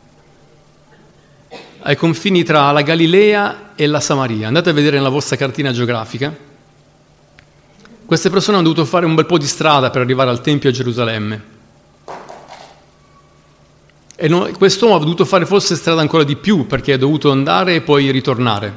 Ai 1.80 1.96
confini 1.96 2.42
tra 2.42 2.70
la 2.70 2.82
Galilea 2.82 3.72
e 3.74 3.86
la 3.86 4.00
Samaria. 4.00 4.46
Andate 4.46 4.70
a 4.70 4.72
vedere 4.72 4.96
nella 4.96 5.08
vostra 5.08 5.36
cartina 5.36 5.72
geografica. 5.72 6.34
Queste 8.06 8.28
persone 8.28 8.58
hanno 8.58 8.68
dovuto 8.68 8.84
fare 8.84 9.06
un 9.06 9.14
bel 9.14 9.26
po' 9.26 9.38
di 9.38 9.46
strada 9.46 9.90
per 9.90 10.02
arrivare 10.02 10.30
al 10.30 10.42
Tempio 10.42 10.68
a 10.68 10.72
Gerusalemme. 10.72 11.52
E 14.16 14.28
non, 14.28 14.52
quest'uomo 14.52 14.94
ha 14.94 14.98
dovuto 14.98 15.24
fare 15.24 15.44
forse 15.44 15.74
strada 15.74 16.00
ancora 16.00 16.22
di 16.22 16.36
più 16.36 16.66
perché 16.66 16.92
ha 16.92 16.98
dovuto 16.98 17.30
andare 17.30 17.74
e 17.74 17.80
poi 17.80 18.10
ritornare, 18.10 18.72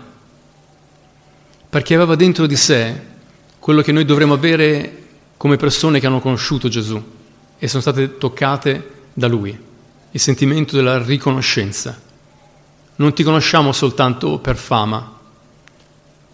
perché 1.70 1.94
aveva 1.94 2.16
dentro 2.16 2.48
di 2.48 2.56
sé 2.56 3.02
quello 3.60 3.82
che 3.82 3.92
noi 3.92 4.04
dovremmo 4.04 4.34
avere 4.34 5.07
come 5.38 5.56
persone 5.56 6.00
che 6.00 6.08
hanno 6.08 6.20
conosciuto 6.20 6.68
Gesù 6.68 7.02
e 7.60 7.68
sono 7.68 7.82
state 7.82 8.18
toccate 8.18 8.92
da 9.14 9.28
Lui, 9.28 9.58
il 10.12 10.20
sentimento 10.20 10.76
della 10.76 11.02
riconoscenza. 11.02 12.00
Non 12.96 13.14
ti 13.14 13.24
conosciamo 13.24 13.72
soltanto 13.72 14.40
per 14.40 14.58
fama, 14.58 15.16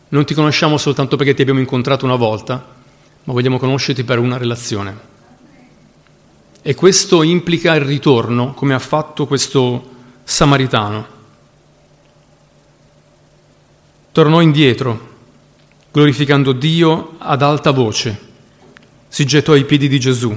non 0.09 0.25
ti 0.25 0.33
conosciamo 0.33 0.77
soltanto 0.77 1.17
perché 1.17 1.33
ti 1.33 1.41
abbiamo 1.41 1.59
incontrato 1.59 2.05
una 2.05 2.15
volta, 2.15 2.65
ma 3.23 3.33
vogliamo 3.33 3.59
conoscerti 3.59 4.03
per 4.03 4.19
una 4.19 4.37
relazione. 4.37 5.11
E 6.61 6.75
questo 6.75 7.23
implica 7.23 7.75
il 7.75 7.81
ritorno, 7.81 8.53
come 8.53 8.73
ha 8.73 8.79
fatto 8.79 9.27
questo 9.27 9.91
samaritano. 10.23 11.07
Tornò 14.11 14.39
indietro, 14.39 15.09
glorificando 15.91 16.53
Dio 16.53 17.15
ad 17.17 17.41
alta 17.41 17.71
voce. 17.71 18.31
Si 19.13 19.25
gettò 19.25 19.51
ai 19.51 19.65
piedi 19.65 19.87
di 19.87 19.99
Gesù, 19.99 20.35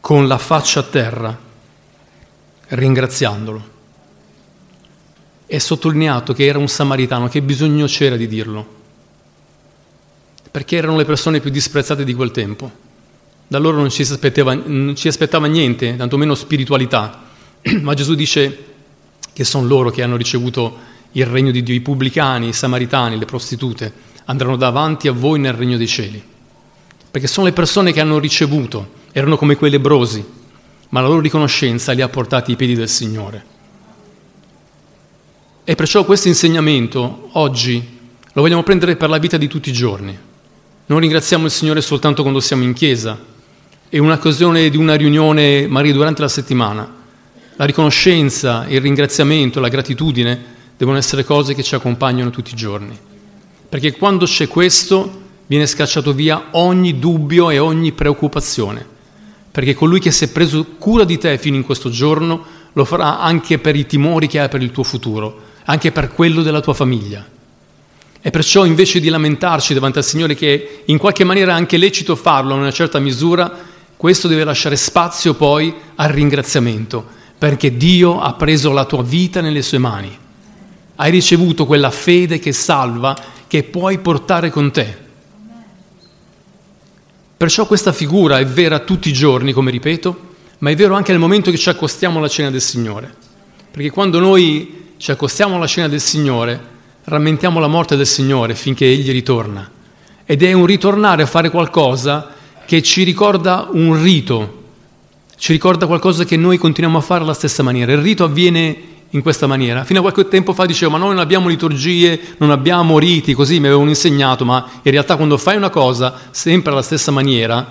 con 0.00 0.26
la 0.26 0.38
faccia 0.38 0.80
a 0.80 0.82
terra, 0.82 1.38
ringraziandolo. 2.66 3.68
È 5.46 5.56
sottolineato 5.58 6.32
che 6.32 6.46
era 6.46 6.58
un 6.58 6.66
samaritano, 6.66 7.28
che 7.28 7.42
bisogno 7.42 7.86
c'era 7.86 8.16
di 8.16 8.26
dirlo, 8.26 8.66
perché 10.50 10.74
erano 10.74 10.96
le 10.96 11.04
persone 11.04 11.38
più 11.38 11.48
disprezzate 11.48 12.02
di 12.02 12.12
quel 12.12 12.32
tempo. 12.32 12.68
Da 13.46 13.58
loro 13.58 13.76
non 13.76 13.88
ci, 13.88 14.04
non 14.64 14.94
ci 14.96 15.06
aspettava 15.06 15.46
niente, 15.46 15.94
tantomeno 15.94 16.34
spiritualità, 16.34 17.22
ma 17.82 17.94
Gesù 17.94 18.16
dice 18.16 18.64
che 19.32 19.44
sono 19.44 19.64
loro 19.64 19.92
che 19.92 20.02
hanno 20.02 20.16
ricevuto 20.16 20.76
il 21.12 21.26
regno 21.26 21.52
di 21.52 21.62
Dio, 21.62 21.72
i 21.72 21.80
pubblicani, 21.82 22.48
i 22.48 22.52
samaritani, 22.52 23.16
le 23.16 23.26
prostitute, 23.26 23.92
andranno 24.24 24.56
davanti 24.56 25.06
a 25.06 25.12
voi 25.12 25.38
nel 25.38 25.52
regno 25.52 25.76
dei 25.76 25.86
cieli, 25.86 26.34
perché 27.16 27.28
sono 27.28 27.46
le 27.46 27.54
persone 27.54 27.92
che 27.92 28.00
hanno 28.02 28.18
ricevuto, 28.18 28.90
erano 29.10 29.38
come 29.38 29.56
quei 29.56 29.70
lebrosi, 29.70 30.22
ma 30.90 31.00
la 31.00 31.06
loro 31.06 31.20
riconoscenza 31.20 31.92
li 31.92 32.02
ha 32.02 32.10
portati 32.10 32.50
ai 32.50 32.58
piedi 32.58 32.74
del 32.74 32.90
Signore. 32.90 33.44
E 35.64 35.74
perciò 35.74 36.04
questo 36.04 36.28
insegnamento 36.28 37.30
oggi 37.32 37.82
lo 38.30 38.42
vogliamo 38.42 38.62
prendere 38.62 38.96
per 38.96 39.08
la 39.08 39.16
vita 39.16 39.38
di 39.38 39.48
tutti 39.48 39.70
i 39.70 39.72
giorni. 39.72 40.14
Non 40.84 40.98
ringraziamo 40.98 41.46
il 41.46 41.50
Signore 41.50 41.80
soltanto 41.80 42.20
quando 42.20 42.40
siamo 42.40 42.64
in 42.64 42.74
chiesa, 42.74 43.18
è 43.88 43.96
un'occasione 43.96 44.68
di 44.68 44.76
una 44.76 44.94
riunione 44.94 45.66
magari 45.68 45.94
durante 45.94 46.20
la 46.20 46.28
settimana. 46.28 46.96
La 47.56 47.64
riconoscenza, 47.64 48.66
il 48.68 48.82
ringraziamento, 48.82 49.58
la 49.58 49.68
gratitudine 49.68 50.44
devono 50.76 50.98
essere 50.98 51.24
cose 51.24 51.54
che 51.54 51.62
ci 51.62 51.74
accompagnano 51.74 52.28
tutti 52.28 52.52
i 52.52 52.56
giorni. 52.56 52.94
Perché 53.70 53.92
quando 53.92 54.26
c'è 54.26 54.46
questo 54.48 55.24
viene 55.46 55.66
scacciato 55.66 56.12
via 56.12 56.48
ogni 56.52 56.98
dubbio 56.98 57.50
e 57.50 57.58
ogni 57.58 57.92
preoccupazione. 57.92 58.94
Perché 59.50 59.74
colui 59.74 60.00
che 60.00 60.10
si 60.10 60.24
è 60.24 60.28
preso 60.28 60.66
cura 60.78 61.04
di 61.04 61.18
te 61.18 61.38
fino 61.38 61.56
in 61.56 61.64
questo 61.64 61.88
giorno 61.88 62.44
lo 62.72 62.84
farà 62.84 63.20
anche 63.20 63.58
per 63.58 63.74
i 63.74 63.86
timori 63.86 64.26
che 64.26 64.38
hai 64.38 64.48
per 64.48 64.62
il 64.62 64.70
tuo 64.70 64.82
futuro, 64.82 65.40
anche 65.64 65.92
per 65.92 66.12
quello 66.12 66.42
della 66.42 66.60
tua 66.60 66.74
famiglia. 66.74 67.24
E 68.20 68.30
perciò 68.30 68.64
invece 68.64 69.00
di 69.00 69.08
lamentarci 69.08 69.72
davanti 69.72 69.98
al 69.98 70.04
Signore, 70.04 70.34
che 70.34 70.82
in 70.84 70.98
qualche 70.98 71.24
maniera 71.24 71.52
è 71.52 71.54
anche 71.54 71.78
lecito 71.78 72.16
farlo 72.16 72.54
in 72.54 72.60
una 72.60 72.72
certa 72.72 72.98
misura, 72.98 73.50
questo 73.96 74.28
deve 74.28 74.44
lasciare 74.44 74.76
spazio 74.76 75.34
poi 75.34 75.72
al 75.94 76.08
ringraziamento, 76.08 77.06
perché 77.38 77.76
Dio 77.76 78.20
ha 78.20 78.34
preso 78.34 78.72
la 78.72 78.84
tua 78.84 79.02
vita 79.02 79.40
nelle 79.40 79.62
sue 79.62 79.78
mani. 79.78 80.18
Hai 80.96 81.10
ricevuto 81.10 81.64
quella 81.66 81.90
fede 81.90 82.38
che 82.38 82.52
salva, 82.52 83.16
che 83.46 83.62
puoi 83.62 83.98
portare 83.98 84.50
con 84.50 84.70
te. 84.70 85.04
Perciò 87.36 87.66
questa 87.66 87.92
figura 87.92 88.38
è 88.38 88.46
vera 88.46 88.78
tutti 88.78 89.10
i 89.10 89.12
giorni, 89.12 89.52
come 89.52 89.70
ripeto, 89.70 90.20
ma 90.58 90.70
è 90.70 90.74
vero 90.74 90.94
anche 90.94 91.10
nel 91.10 91.20
momento 91.20 91.50
che 91.50 91.58
ci 91.58 91.68
accostiamo 91.68 92.16
alla 92.18 92.28
cena 92.28 92.50
del 92.50 92.62
Signore. 92.62 93.14
Perché 93.70 93.90
quando 93.90 94.18
noi 94.18 94.94
ci 94.96 95.10
accostiamo 95.10 95.56
alla 95.56 95.66
cena 95.66 95.86
del 95.86 96.00
Signore, 96.00 96.58
rammentiamo 97.04 97.60
la 97.60 97.66
morte 97.66 97.94
del 97.94 98.06
Signore 98.06 98.54
finché 98.54 98.86
Egli 98.86 99.10
ritorna. 99.10 99.70
Ed 100.24 100.42
è 100.42 100.54
un 100.54 100.64
ritornare 100.64 101.24
a 101.24 101.26
fare 101.26 101.50
qualcosa 101.50 102.32
che 102.64 102.82
ci 102.82 103.02
ricorda 103.02 103.68
un 103.70 104.02
rito, 104.02 104.62
ci 105.36 105.52
ricorda 105.52 105.86
qualcosa 105.86 106.24
che 106.24 106.38
noi 106.38 106.56
continuiamo 106.56 106.98
a 106.98 107.02
fare 107.02 107.22
alla 107.22 107.34
stessa 107.34 107.62
maniera. 107.62 107.92
Il 107.92 107.98
rito 107.98 108.24
avviene 108.24 108.76
in 109.16 109.22
questa 109.22 109.46
maniera. 109.46 109.84
Fino 109.84 109.98
a 109.98 110.02
qualche 110.02 110.28
tempo 110.28 110.52
fa 110.52 110.66
dicevo, 110.66 110.92
ma 110.92 110.98
noi 110.98 111.08
non 111.08 111.18
abbiamo 111.18 111.48
liturgie, 111.48 112.20
non 112.36 112.50
abbiamo 112.50 112.98
riti, 112.98 113.32
così 113.32 113.58
mi 113.58 113.66
avevano 113.66 113.88
insegnato, 113.88 114.44
ma 114.44 114.64
in 114.82 114.90
realtà 114.90 115.16
quando 115.16 115.38
fai 115.38 115.56
una 115.56 115.70
cosa 115.70 116.14
sempre 116.30 116.70
alla 116.70 116.82
stessa 116.82 117.10
maniera, 117.10 117.66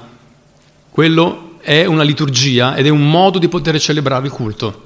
quello 0.90 1.58
è 1.62 1.86
una 1.86 2.04
liturgia 2.04 2.75
ed 2.75 2.88
è 2.88 2.90
un 2.90 3.08
modo 3.08 3.38
di 3.38 3.48
poter 3.48 3.80
celebrare 3.80 4.25
il 4.25 4.32
culto. 4.32 4.82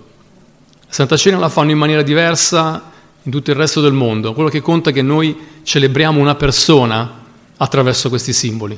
Santa 0.88 1.16
Cena 1.16 1.38
la 1.38 1.50
fanno 1.50 1.72
in 1.72 1.78
maniera 1.78 2.02
diversa 2.02 2.92
in 3.22 3.32
tutto 3.32 3.52
il 3.52 3.56
resto 3.56 3.80
del 3.80 3.94
mondo. 3.94 4.34
Quello 4.34 4.50
che 4.50 4.60
conta 4.60 4.90
è 4.90 4.94
che 4.94 5.02
noi 5.02 5.36
celebriamo 5.64 6.20
una 6.20 6.36
persona 6.36 7.24
attraverso 7.58 8.10
questi 8.10 8.34
simboli. 8.34 8.78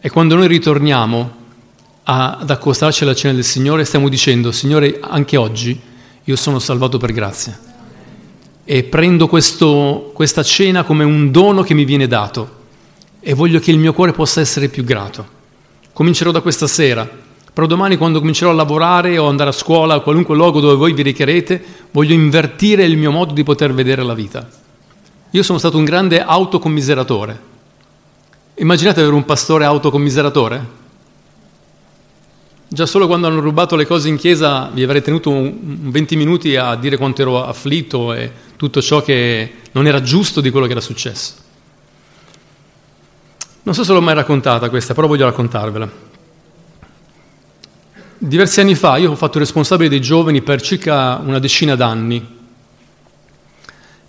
E 0.00 0.08
quando 0.08 0.34
noi 0.34 0.46
ritorniamo 0.46 1.38
ad 2.04 2.48
accostarci 2.48 3.02
alla 3.02 3.14
cena 3.14 3.34
del 3.34 3.44
Signore, 3.44 3.84
stiamo 3.84 4.08
dicendo, 4.08 4.50
Signore, 4.50 4.98
anche 5.02 5.36
oggi 5.36 5.88
io 6.30 6.36
sono 6.36 6.60
salvato 6.60 6.96
per 6.96 7.12
grazia. 7.12 7.58
E 8.64 8.84
prendo 8.84 9.26
questo, 9.26 10.12
questa 10.14 10.44
cena 10.44 10.84
come 10.84 11.02
un 11.02 11.32
dono 11.32 11.62
che 11.62 11.74
mi 11.74 11.84
viene 11.84 12.06
dato 12.06 12.58
e 13.20 13.34
voglio 13.34 13.58
che 13.58 13.72
il 13.72 13.78
mio 13.78 13.92
cuore 13.92 14.12
possa 14.12 14.40
essere 14.40 14.68
più 14.68 14.84
grato. 14.84 15.38
Comincerò 15.92 16.30
da 16.30 16.40
questa 16.40 16.68
sera, 16.68 17.08
però 17.52 17.66
domani 17.66 17.96
quando 17.96 18.20
comincerò 18.20 18.50
a 18.50 18.54
lavorare 18.54 19.18
o 19.18 19.26
andare 19.26 19.50
a 19.50 19.52
scuola, 19.52 19.94
a 19.94 20.00
qualunque 20.00 20.36
luogo 20.36 20.60
dove 20.60 20.76
voi 20.76 20.92
vi 20.92 21.02
recherete, 21.02 21.62
voglio 21.90 22.14
invertire 22.14 22.84
il 22.84 22.96
mio 22.96 23.10
modo 23.10 23.32
di 23.32 23.42
poter 23.42 23.74
vedere 23.74 24.04
la 24.04 24.14
vita. 24.14 24.48
Io 25.30 25.42
sono 25.42 25.58
stato 25.58 25.78
un 25.78 25.84
grande 25.84 26.22
autocommiseratore. 26.22 27.48
Immaginate 28.54 29.00
avere 29.00 29.16
un 29.16 29.24
pastore 29.24 29.64
autocommiseratore? 29.64 30.78
Già 32.72 32.86
solo 32.86 33.08
quando 33.08 33.26
hanno 33.26 33.40
rubato 33.40 33.74
le 33.74 33.84
cose 33.84 34.08
in 34.08 34.16
chiesa 34.16 34.70
vi 34.72 34.84
avrei 34.84 35.02
tenuto 35.02 35.32
20 35.32 36.14
minuti 36.14 36.54
a 36.54 36.76
dire 36.76 36.96
quanto 36.96 37.20
ero 37.20 37.44
afflitto 37.44 38.12
e 38.12 38.30
tutto 38.54 38.80
ciò 38.80 39.02
che 39.02 39.54
non 39.72 39.88
era 39.88 40.00
giusto 40.02 40.40
di 40.40 40.50
quello 40.50 40.66
che 40.66 40.72
era 40.72 40.80
successo. 40.80 41.32
Non 43.64 43.74
so 43.74 43.82
se 43.82 43.92
l'ho 43.92 44.00
mai 44.00 44.14
raccontata 44.14 44.70
questa, 44.70 44.94
però 44.94 45.08
voglio 45.08 45.24
raccontarvela. 45.24 45.90
Diversi 48.18 48.60
anni 48.60 48.76
fa 48.76 48.98
io 48.98 49.10
ho 49.10 49.16
fatto 49.16 49.40
responsabile 49.40 49.88
dei 49.88 50.00
giovani 50.00 50.40
per 50.40 50.62
circa 50.62 51.20
una 51.24 51.40
decina 51.40 51.74
d'anni 51.74 52.38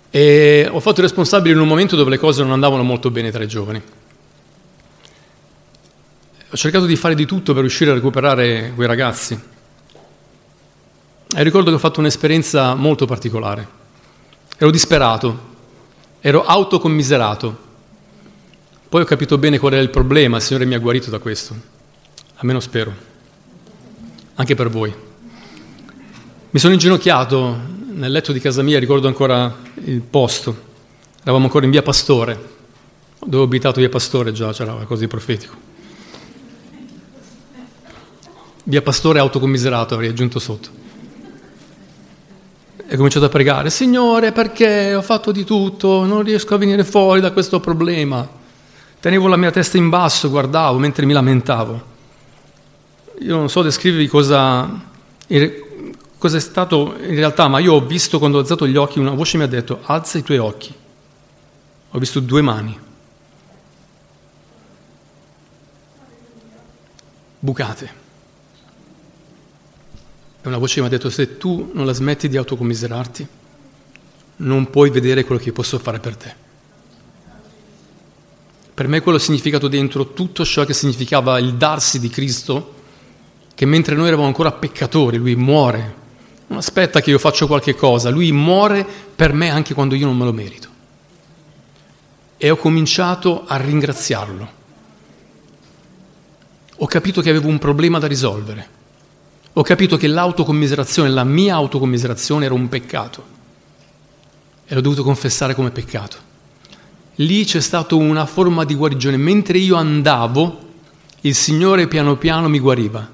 e 0.08 0.68
ho 0.70 0.78
fatto 0.78 1.00
responsabile 1.00 1.52
in 1.52 1.60
un 1.60 1.66
momento 1.66 1.96
dove 1.96 2.10
le 2.10 2.18
cose 2.18 2.42
non 2.42 2.52
andavano 2.52 2.84
molto 2.84 3.10
bene 3.10 3.32
tra 3.32 3.42
i 3.42 3.48
giovani. 3.48 3.82
Ho 6.52 6.56
cercato 6.58 6.84
di 6.84 6.96
fare 6.96 7.14
di 7.14 7.24
tutto 7.24 7.54
per 7.54 7.62
riuscire 7.62 7.92
a 7.92 7.94
recuperare 7.94 8.72
quei 8.74 8.86
ragazzi. 8.86 9.40
E 11.34 11.42
ricordo 11.42 11.70
che 11.70 11.76
ho 11.76 11.78
fatto 11.78 12.00
un'esperienza 12.00 12.74
molto 12.74 13.06
particolare. 13.06 13.66
Ero 14.58 14.70
disperato, 14.70 15.38
ero 16.20 16.44
autocommiserato. 16.44 17.58
Poi 18.86 19.00
ho 19.00 19.04
capito 19.06 19.38
bene 19.38 19.58
qual 19.58 19.72
era 19.72 19.80
il 19.80 19.88
problema, 19.88 20.36
il 20.36 20.42
Signore 20.42 20.66
mi 20.66 20.74
ha 20.74 20.78
guarito 20.78 21.08
da 21.08 21.20
questo. 21.20 21.56
Almeno 22.36 22.60
spero. 22.60 22.94
Anche 24.34 24.54
per 24.54 24.68
voi. 24.68 24.94
Mi 26.50 26.60
sono 26.60 26.74
inginocchiato 26.74 27.56
nel 27.92 28.12
letto 28.12 28.30
di 28.30 28.40
casa 28.40 28.60
mia, 28.60 28.78
ricordo 28.78 29.06
ancora 29.06 29.56
il 29.84 30.02
posto. 30.02 30.54
Eravamo 31.22 31.44
ancora 31.44 31.64
in 31.64 31.70
via 31.70 31.80
Pastore, 31.80 32.38
dove 33.20 33.38
ho 33.38 33.46
abitato 33.46 33.80
via 33.80 33.88
Pastore 33.88 34.32
già, 34.32 34.52
c'era 34.52 34.72
qualcosa 34.74 35.00
di 35.00 35.08
profetico. 35.08 35.70
Via 38.64 38.82
Pastore 38.82 39.18
autocommiserato 39.18 39.94
avrei 39.94 40.10
aggiunto 40.10 40.38
sotto. 40.38 40.68
E 42.86 42.94
ho 42.94 42.96
cominciato 42.96 43.24
a 43.24 43.28
pregare, 43.28 43.70
Signore, 43.70 44.32
perché 44.32 44.94
ho 44.94 45.02
fatto 45.02 45.32
di 45.32 45.44
tutto, 45.44 46.04
non 46.04 46.22
riesco 46.22 46.54
a 46.54 46.58
venire 46.58 46.84
fuori 46.84 47.20
da 47.20 47.32
questo 47.32 47.58
problema. 47.58 48.28
Tenevo 49.00 49.26
la 49.26 49.36
mia 49.36 49.50
testa 49.50 49.78
in 49.78 49.88
basso, 49.88 50.30
guardavo 50.30 50.78
mentre 50.78 51.06
mi 51.06 51.12
lamentavo. 51.12 51.90
Io 53.20 53.36
non 53.36 53.48
so 53.48 53.62
descrivervi 53.62 54.06
cosa, 54.06 54.68
cosa 56.18 56.36
è 56.36 56.40
stato 56.40 56.96
in 57.00 57.14
realtà, 57.14 57.48
ma 57.48 57.58
io 57.58 57.72
ho 57.74 57.80
visto 57.80 58.18
quando 58.18 58.36
ho 58.36 58.40
alzato 58.40 58.66
gli 58.66 58.76
occhi, 58.76 58.98
una 58.98 59.10
voce 59.10 59.38
mi 59.38 59.44
ha 59.44 59.48
detto, 59.48 59.80
alza 59.82 60.18
i 60.18 60.22
tuoi 60.22 60.38
occhi. 60.38 60.72
Ho 61.90 61.98
visto 61.98 62.20
due 62.20 62.42
mani. 62.42 62.78
Bucate. 67.38 68.01
E 70.42 70.48
una 70.48 70.58
voce 70.58 70.80
mi 70.80 70.86
ha 70.86 70.90
detto, 70.90 71.08
se 71.08 71.36
tu 71.38 71.70
non 71.72 71.86
la 71.86 71.92
smetti 71.92 72.28
di 72.28 72.36
autocommiserarti, 72.36 73.26
non 74.36 74.70
puoi 74.70 74.90
vedere 74.90 75.24
quello 75.24 75.40
che 75.40 75.52
posso 75.52 75.78
fare 75.78 76.00
per 76.00 76.16
te. 76.16 76.34
Per 78.74 78.88
me 78.88 79.00
quello 79.00 79.18
ha 79.18 79.20
significato 79.20 79.68
dentro 79.68 80.12
tutto 80.12 80.44
ciò 80.44 80.64
che 80.64 80.74
significava 80.74 81.38
il 81.38 81.54
darsi 81.54 82.00
di 82.00 82.08
Cristo, 82.08 82.74
che 83.54 83.66
mentre 83.66 83.94
noi 83.94 84.08
eravamo 84.08 84.26
ancora 84.26 84.50
peccatori, 84.50 85.16
Lui 85.16 85.36
muore. 85.36 86.00
Non 86.48 86.58
aspetta 86.58 87.00
che 87.00 87.10
io 87.10 87.20
faccia 87.20 87.46
qualche 87.46 87.76
cosa, 87.76 88.10
Lui 88.10 88.32
muore 88.32 88.84
per 89.14 89.32
me 89.34 89.48
anche 89.48 89.74
quando 89.74 89.94
io 89.94 90.06
non 90.06 90.16
me 90.16 90.24
lo 90.24 90.32
merito. 90.32 90.68
E 92.36 92.50
ho 92.50 92.56
cominciato 92.56 93.44
a 93.46 93.56
ringraziarlo. 93.58 94.60
Ho 96.78 96.86
capito 96.86 97.20
che 97.20 97.30
avevo 97.30 97.46
un 97.46 97.58
problema 97.58 98.00
da 98.00 98.08
risolvere 98.08 98.80
ho 99.54 99.62
capito 99.62 99.96
che 99.96 100.06
l'autocommiserazione, 100.06 101.10
la 101.10 101.24
mia 101.24 101.54
autocommiserazione 101.54 102.46
era 102.46 102.54
un 102.54 102.68
peccato 102.68 103.24
e 104.66 104.74
l'ho 104.74 104.80
dovuto 104.80 105.02
confessare 105.02 105.54
come 105.54 105.70
peccato. 105.70 106.30
Lì 107.16 107.44
c'è 107.44 107.60
stata 107.60 107.94
una 107.94 108.24
forma 108.24 108.64
di 108.64 108.74
guarigione. 108.74 109.18
Mentre 109.18 109.58
io 109.58 109.76
andavo, 109.76 110.70
il 111.20 111.34
Signore 111.34 111.86
piano 111.86 112.16
piano 112.16 112.48
mi 112.48 112.58
guariva, 112.58 113.06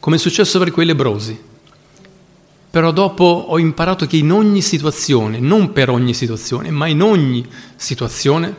come 0.00 0.16
è 0.16 0.18
successo 0.18 0.58
per 0.58 0.70
quei 0.70 0.86
lebrosi. 0.86 1.38
Però 2.70 2.90
dopo 2.90 3.24
ho 3.24 3.58
imparato 3.58 4.06
che 4.06 4.16
in 4.16 4.32
ogni 4.32 4.62
situazione, 4.62 5.38
non 5.38 5.72
per 5.72 5.90
ogni 5.90 6.14
situazione, 6.14 6.70
ma 6.70 6.86
in 6.86 7.02
ogni 7.02 7.46
situazione, 7.76 8.56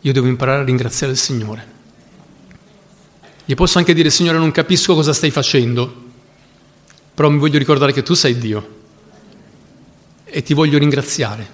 io 0.00 0.12
devo 0.12 0.26
imparare 0.26 0.62
a 0.62 0.64
ringraziare 0.64 1.12
il 1.12 1.18
Signore. 1.18 1.69
Gli 3.50 3.56
posso 3.56 3.78
anche 3.78 3.94
dire, 3.94 4.10
Signore, 4.10 4.38
non 4.38 4.52
capisco 4.52 4.94
cosa 4.94 5.12
stai 5.12 5.32
facendo, 5.32 5.92
però 7.12 7.28
mi 7.30 7.40
voglio 7.40 7.58
ricordare 7.58 7.92
che 7.92 8.04
tu 8.04 8.14
sei 8.14 8.38
Dio 8.38 8.68
e 10.22 10.40
ti 10.44 10.54
voglio 10.54 10.78
ringraziare. 10.78 11.50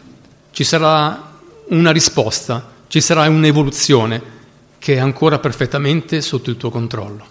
Ci 0.50 0.62
sarà 0.62 1.38
una 1.68 1.90
risposta, 1.92 2.70
ci 2.88 3.00
sarà 3.00 3.26
un'evoluzione 3.30 4.22
che 4.76 4.96
è 4.96 4.98
ancora 4.98 5.38
perfettamente 5.38 6.20
sotto 6.20 6.50
il 6.50 6.58
tuo 6.58 6.68
controllo. 6.68 7.24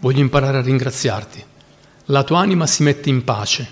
Voglio 0.00 0.20
imparare 0.20 0.58
a 0.58 0.60
ringraziarti. 0.60 1.42
La 2.04 2.24
tua 2.24 2.40
anima 2.40 2.66
si 2.66 2.82
mette 2.82 3.08
in 3.08 3.24
pace, 3.24 3.66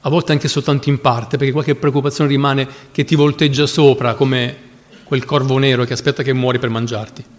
a 0.00 0.10
volte 0.10 0.32
anche 0.32 0.46
soltanto 0.46 0.90
in 0.90 1.00
parte, 1.00 1.38
perché 1.38 1.52
qualche 1.54 1.74
preoccupazione 1.74 2.28
rimane 2.28 2.68
che 2.92 3.04
ti 3.04 3.14
volteggia 3.14 3.66
sopra 3.66 4.12
come 4.12 4.58
quel 5.04 5.24
corvo 5.24 5.56
nero 5.56 5.84
che 5.84 5.94
aspetta 5.94 6.22
che 6.22 6.34
muori 6.34 6.58
per 6.58 6.68
mangiarti. 6.68 7.38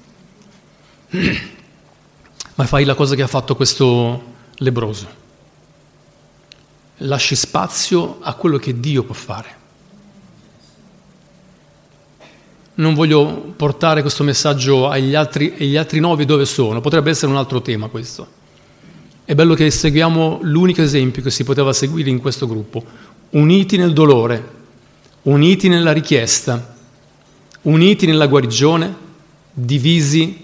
Ma 2.55 2.65
fai 2.65 2.85
la 2.85 2.95
cosa 2.95 3.15
che 3.15 3.21
ha 3.21 3.27
fatto 3.27 3.55
questo 3.55 4.23
lebroso. 4.55 5.19
Lasci 6.97 7.35
spazio 7.35 8.19
a 8.21 8.33
quello 8.35 8.57
che 8.57 8.79
Dio 8.79 9.03
può 9.03 9.13
fare. 9.13 9.59
Non 12.73 12.93
voglio 12.93 13.53
portare 13.55 14.01
questo 14.01 14.23
messaggio 14.23 14.87
agli 14.87 15.13
altri, 15.13 15.53
agli 15.59 15.75
altri 15.75 15.99
nove 15.99 16.25
dove 16.25 16.45
sono, 16.45 16.79
potrebbe 16.79 17.09
essere 17.09 17.31
un 17.31 17.37
altro 17.37 17.61
tema 17.61 17.87
questo. 17.87 18.39
È 19.25 19.35
bello 19.35 19.53
che 19.53 19.69
seguiamo 19.69 20.39
l'unico 20.43 20.81
esempio 20.81 21.21
che 21.21 21.29
si 21.29 21.43
poteva 21.43 21.73
seguire 21.73 22.09
in 22.09 22.19
questo 22.19 22.47
gruppo, 22.47 22.83
uniti 23.31 23.77
nel 23.77 23.93
dolore, 23.93 24.59
uniti 25.23 25.67
nella 25.67 25.91
richiesta, 25.91 26.75
uniti 27.63 28.05
nella 28.05 28.27
guarigione, 28.27 28.95
divisi 29.53 30.40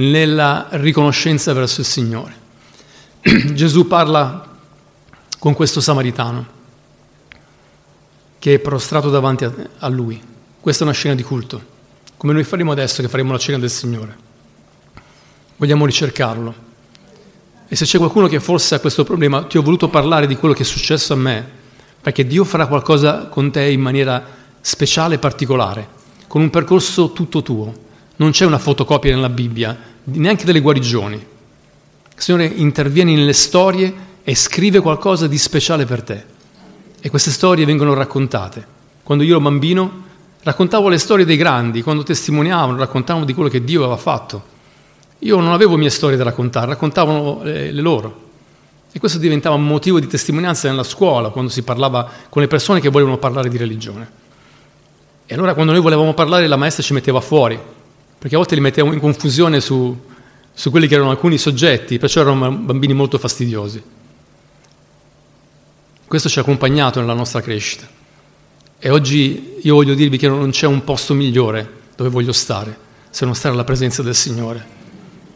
nella 0.00 0.68
riconoscenza 0.70 1.52
verso 1.52 1.80
il 1.80 1.86
Signore. 1.86 2.34
Gesù 3.52 3.86
parla 3.86 4.48
con 5.38 5.54
questo 5.54 5.80
samaritano 5.80 6.58
che 8.38 8.54
è 8.54 8.58
prostrato 8.58 9.10
davanti 9.10 9.44
a, 9.78 9.88
lui. 9.88 10.20
Questa 10.60 10.82
è 10.82 10.86
una 10.86 10.96
scena 10.96 11.14
di 11.14 11.22
culto, 11.22 11.62
come 12.16 12.32
noi 12.32 12.44
faremo 12.44 12.72
adesso 12.72 13.02
che 13.02 13.08
faremo 13.08 13.32
la 13.32 13.38
cena 13.38 13.58
del 13.58 13.70
Signore. 13.70 14.16
Vogliamo 15.56 15.84
ricercarlo. 15.84 16.68
E 17.68 17.76
se 17.76 17.84
c'è 17.84 17.98
qualcuno 17.98 18.26
che 18.26 18.40
forse 18.40 18.74
ha 18.74 18.80
questo 18.80 19.04
problema, 19.04 19.44
ti 19.44 19.58
ho 19.58 19.62
voluto 19.62 19.88
parlare 19.88 20.26
di 20.26 20.36
quello 20.36 20.54
che 20.54 20.62
è 20.62 20.66
successo 20.66 21.12
a 21.12 21.16
me, 21.16 21.46
perché 22.00 22.26
Dio 22.26 22.44
farà 22.44 22.66
qualcosa 22.66 23.26
con 23.26 23.50
te 23.50 23.68
in 23.68 23.80
maniera 23.80 24.24
speciale 24.62 25.16
e 25.16 25.18
particolare, 25.18 25.88
con 26.26 26.40
un 26.40 26.48
percorso 26.48 27.12
tutto 27.12 27.42
tuo. 27.42 27.88
Non 28.16 28.30
c'è 28.30 28.46
una 28.46 28.58
fotocopia 28.58 29.14
nella 29.14 29.28
Bibbia, 29.28 29.89
neanche 30.14 30.44
delle 30.44 30.60
guarigioni. 30.60 31.16
Il 31.16 32.22
Signore 32.22 32.46
interviene 32.46 33.14
nelle 33.14 33.32
storie 33.32 33.92
e 34.22 34.34
scrive 34.34 34.80
qualcosa 34.80 35.26
di 35.26 35.38
speciale 35.38 35.84
per 35.84 36.02
te. 36.02 36.24
E 37.00 37.08
queste 37.08 37.30
storie 37.30 37.64
vengono 37.64 37.94
raccontate. 37.94 38.78
Quando 39.02 39.24
io 39.24 39.30
ero 39.30 39.40
bambino 39.40 40.08
raccontavo 40.42 40.88
le 40.88 40.98
storie 40.98 41.24
dei 41.24 41.36
grandi, 41.36 41.82
quando 41.82 42.02
testimoniavano, 42.02 42.78
raccontavano 42.78 43.24
di 43.24 43.34
quello 43.34 43.48
che 43.48 43.64
Dio 43.64 43.80
aveva 43.80 43.96
fatto. 43.96 44.58
Io 45.20 45.38
non 45.38 45.52
avevo 45.52 45.76
mie 45.76 45.90
storie 45.90 46.16
da 46.16 46.24
raccontare, 46.24 46.66
raccontavano 46.66 47.40
le, 47.42 47.72
le 47.72 47.80
loro. 47.80 48.28
E 48.92 48.98
questo 48.98 49.18
diventava 49.18 49.54
un 49.54 49.66
motivo 49.66 50.00
di 50.00 50.06
testimonianza 50.06 50.68
nella 50.68 50.82
scuola, 50.82 51.28
quando 51.28 51.50
si 51.50 51.62
parlava 51.62 52.08
con 52.28 52.42
le 52.42 52.48
persone 52.48 52.80
che 52.80 52.88
volevano 52.88 53.18
parlare 53.18 53.48
di 53.48 53.56
religione. 53.56 54.10
E 55.26 55.34
allora 55.34 55.54
quando 55.54 55.72
noi 55.72 55.80
volevamo 55.80 56.12
parlare 56.12 56.46
la 56.48 56.56
maestra 56.56 56.82
ci 56.82 56.92
metteva 56.92 57.20
fuori, 57.20 57.58
perché 58.20 58.34
a 58.34 58.38
volte 58.38 58.54
li 58.54 58.60
mettevamo 58.60 58.92
in 58.92 59.00
confusione 59.00 59.62
su, 59.62 59.98
su 60.52 60.70
quelli 60.70 60.86
che 60.86 60.94
erano 60.94 61.08
alcuni 61.08 61.38
soggetti, 61.38 61.96
perciò 61.96 62.20
erano 62.20 62.52
bambini 62.52 62.92
molto 62.92 63.16
fastidiosi. 63.16 63.82
Questo 66.06 66.28
ci 66.28 66.38
ha 66.38 66.42
accompagnato 66.42 67.00
nella 67.00 67.14
nostra 67.14 67.40
crescita. 67.40 67.88
E 68.78 68.90
oggi 68.90 69.54
io 69.62 69.74
voglio 69.74 69.94
dirvi 69.94 70.18
che 70.18 70.28
non 70.28 70.50
c'è 70.50 70.66
un 70.66 70.84
posto 70.84 71.14
migliore 71.14 71.78
dove 71.96 72.10
voglio 72.10 72.32
stare, 72.32 72.76
se 73.08 73.24
non 73.24 73.34
stare 73.34 73.54
alla 73.54 73.64
presenza 73.64 74.02
del 74.02 74.14
Signore. 74.14 74.66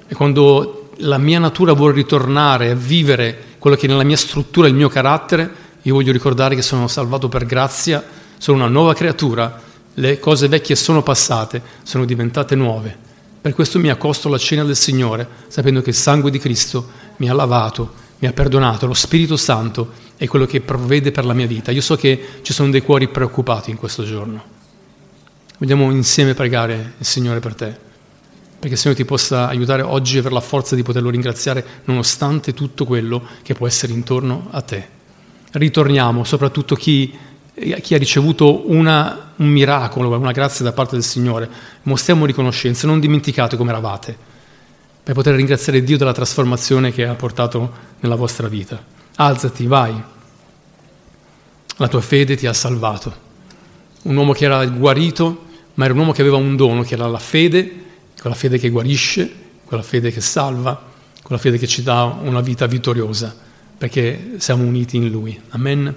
E 0.06 0.14
quando 0.14 0.90
la 0.98 1.16
mia 1.16 1.38
natura 1.38 1.72
vuole 1.72 1.94
ritornare 1.94 2.70
a 2.70 2.74
vivere 2.74 3.56
quello 3.58 3.76
che 3.76 3.86
è 3.86 3.88
nella 3.88 4.04
mia 4.04 4.18
struttura, 4.18 4.68
il 4.68 4.74
mio 4.74 4.90
carattere, 4.90 5.50
io 5.80 5.94
voglio 5.94 6.12
ricordare 6.12 6.54
che 6.54 6.60
sono 6.60 6.86
salvato 6.86 7.30
per 7.30 7.46
grazia, 7.46 8.04
sono 8.36 8.58
una 8.58 8.68
nuova 8.68 8.92
creatura, 8.92 9.58
le 9.94 10.18
cose 10.18 10.48
vecchie 10.48 10.76
sono 10.76 11.02
passate, 11.02 11.62
sono 11.82 12.04
diventate 12.04 12.54
nuove. 12.54 12.96
Per 13.40 13.54
questo 13.54 13.78
mi 13.78 13.90
accosto 13.90 14.28
alla 14.28 14.38
cena 14.38 14.64
del 14.64 14.76
Signore, 14.76 15.26
sapendo 15.48 15.82
che 15.82 15.90
il 15.90 15.96
sangue 15.96 16.30
di 16.30 16.38
Cristo 16.38 16.88
mi 17.16 17.28
ha 17.28 17.34
lavato, 17.34 17.92
mi 18.18 18.28
ha 18.28 18.32
perdonato, 18.32 18.86
lo 18.86 18.94
Spirito 18.94 19.36
Santo 19.36 19.92
è 20.16 20.26
quello 20.26 20.46
che 20.46 20.60
provvede 20.60 21.10
per 21.10 21.24
la 21.24 21.34
mia 21.34 21.46
vita. 21.46 21.70
Io 21.70 21.82
so 21.82 21.96
che 21.96 22.40
ci 22.42 22.52
sono 22.52 22.70
dei 22.70 22.82
cuori 22.82 23.08
preoccupati 23.08 23.70
in 23.70 23.76
questo 23.76 24.04
giorno. 24.04 24.42
Vogliamo 25.58 25.90
insieme 25.90 26.34
pregare 26.34 26.94
il 26.98 27.06
Signore 27.06 27.40
per 27.40 27.54
te 27.54 27.84
perché 28.64 28.78
il 28.78 28.82
Signore 28.82 29.02
ti 29.02 29.06
possa 29.06 29.46
aiutare 29.46 29.82
oggi 29.82 30.16
a 30.16 30.20
avere 30.20 30.32
la 30.32 30.40
forza 30.40 30.74
di 30.74 30.82
poterlo 30.82 31.10
ringraziare 31.10 31.62
nonostante 31.84 32.54
tutto 32.54 32.86
quello 32.86 33.22
che 33.42 33.52
può 33.52 33.66
essere 33.66 33.92
intorno 33.92 34.48
a 34.52 34.62
te. 34.62 34.88
Ritorniamo, 35.50 36.24
soprattutto 36.24 36.74
chi, 36.74 37.14
chi 37.52 37.94
ha 37.94 37.98
ricevuto 37.98 38.70
una, 38.70 39.23
un 39.36 39.48
miracolo, 39.48 40.16
una 40.16 40.32
grazia 40.32 40.64
da 40.64 40.72
parte 40.72 40.94
del 40.94 41.04
Signore, 41.04 41.48
mostriamo 41.82 42.26
riconoscenza, 42.26 42.86
non 42.86 43.00
dimenticate 43.00 43.56
come 43.56 43.70
eravate, 43.70 44.16
per 45.02 45.14
poter 45.14 45.34
ringraziare 45.34 45.82
Dio 45.82 45.98
della 45.98 46.12
trasformazione 46.12 46.92
che 46.92 47.06
ha 47.06 47.14
portato 47.14 47.72
nella 48.00 48.16
vostra 48.16 48.48
vita. 48.48 48.82
Alzati, 49.16 49.66
vai. 49.66 50.02
La 51.76 51.88
tua 51.88 52.00
fede 52.00 52.36
ti 52.36 52.46
ha 52.46 52.52
salvato. 52.52 53.22
Un 54.02 54.16
uomo 54.16 54.32
che 54.32 54.44
era 54.44 54.64
guarito, 54.66 55.44
ma 55.74 55.84
era 55.84 55.92
un 55.92 56.00
uomo 56.00 56.12
che 56.12 56.20
aveva 56.20 56.36
un 56.36 56.56
dono, 56.56 56.82
che 56.82 56.94
era 56.94 57.06
la 57.06 57.18
fede 57.18 57.82
quella 58.24 58.38
fede 58.38 58.56
che 58.56 58.70
guarisce, 58.70 59.30
quella 59.66 59.82
fede 59.82 60.10
che 60.10 60.22
salva, 60.22 60.82
quella 61.22 61.38
fede 61.38 61.58
che 61.58 61.66
ci 61.66 61.82
dà 61.82 62.04
una 62.04 62.40
vita 62.40 62.64
vittoriosa, 62.64 63.36
perché 63.76 64.36
siamo 64.38 64.64
uniti 64.64 64.96
in 64.96 65.10
Lui. 65.10 65.38
Amen. 65.50 65.94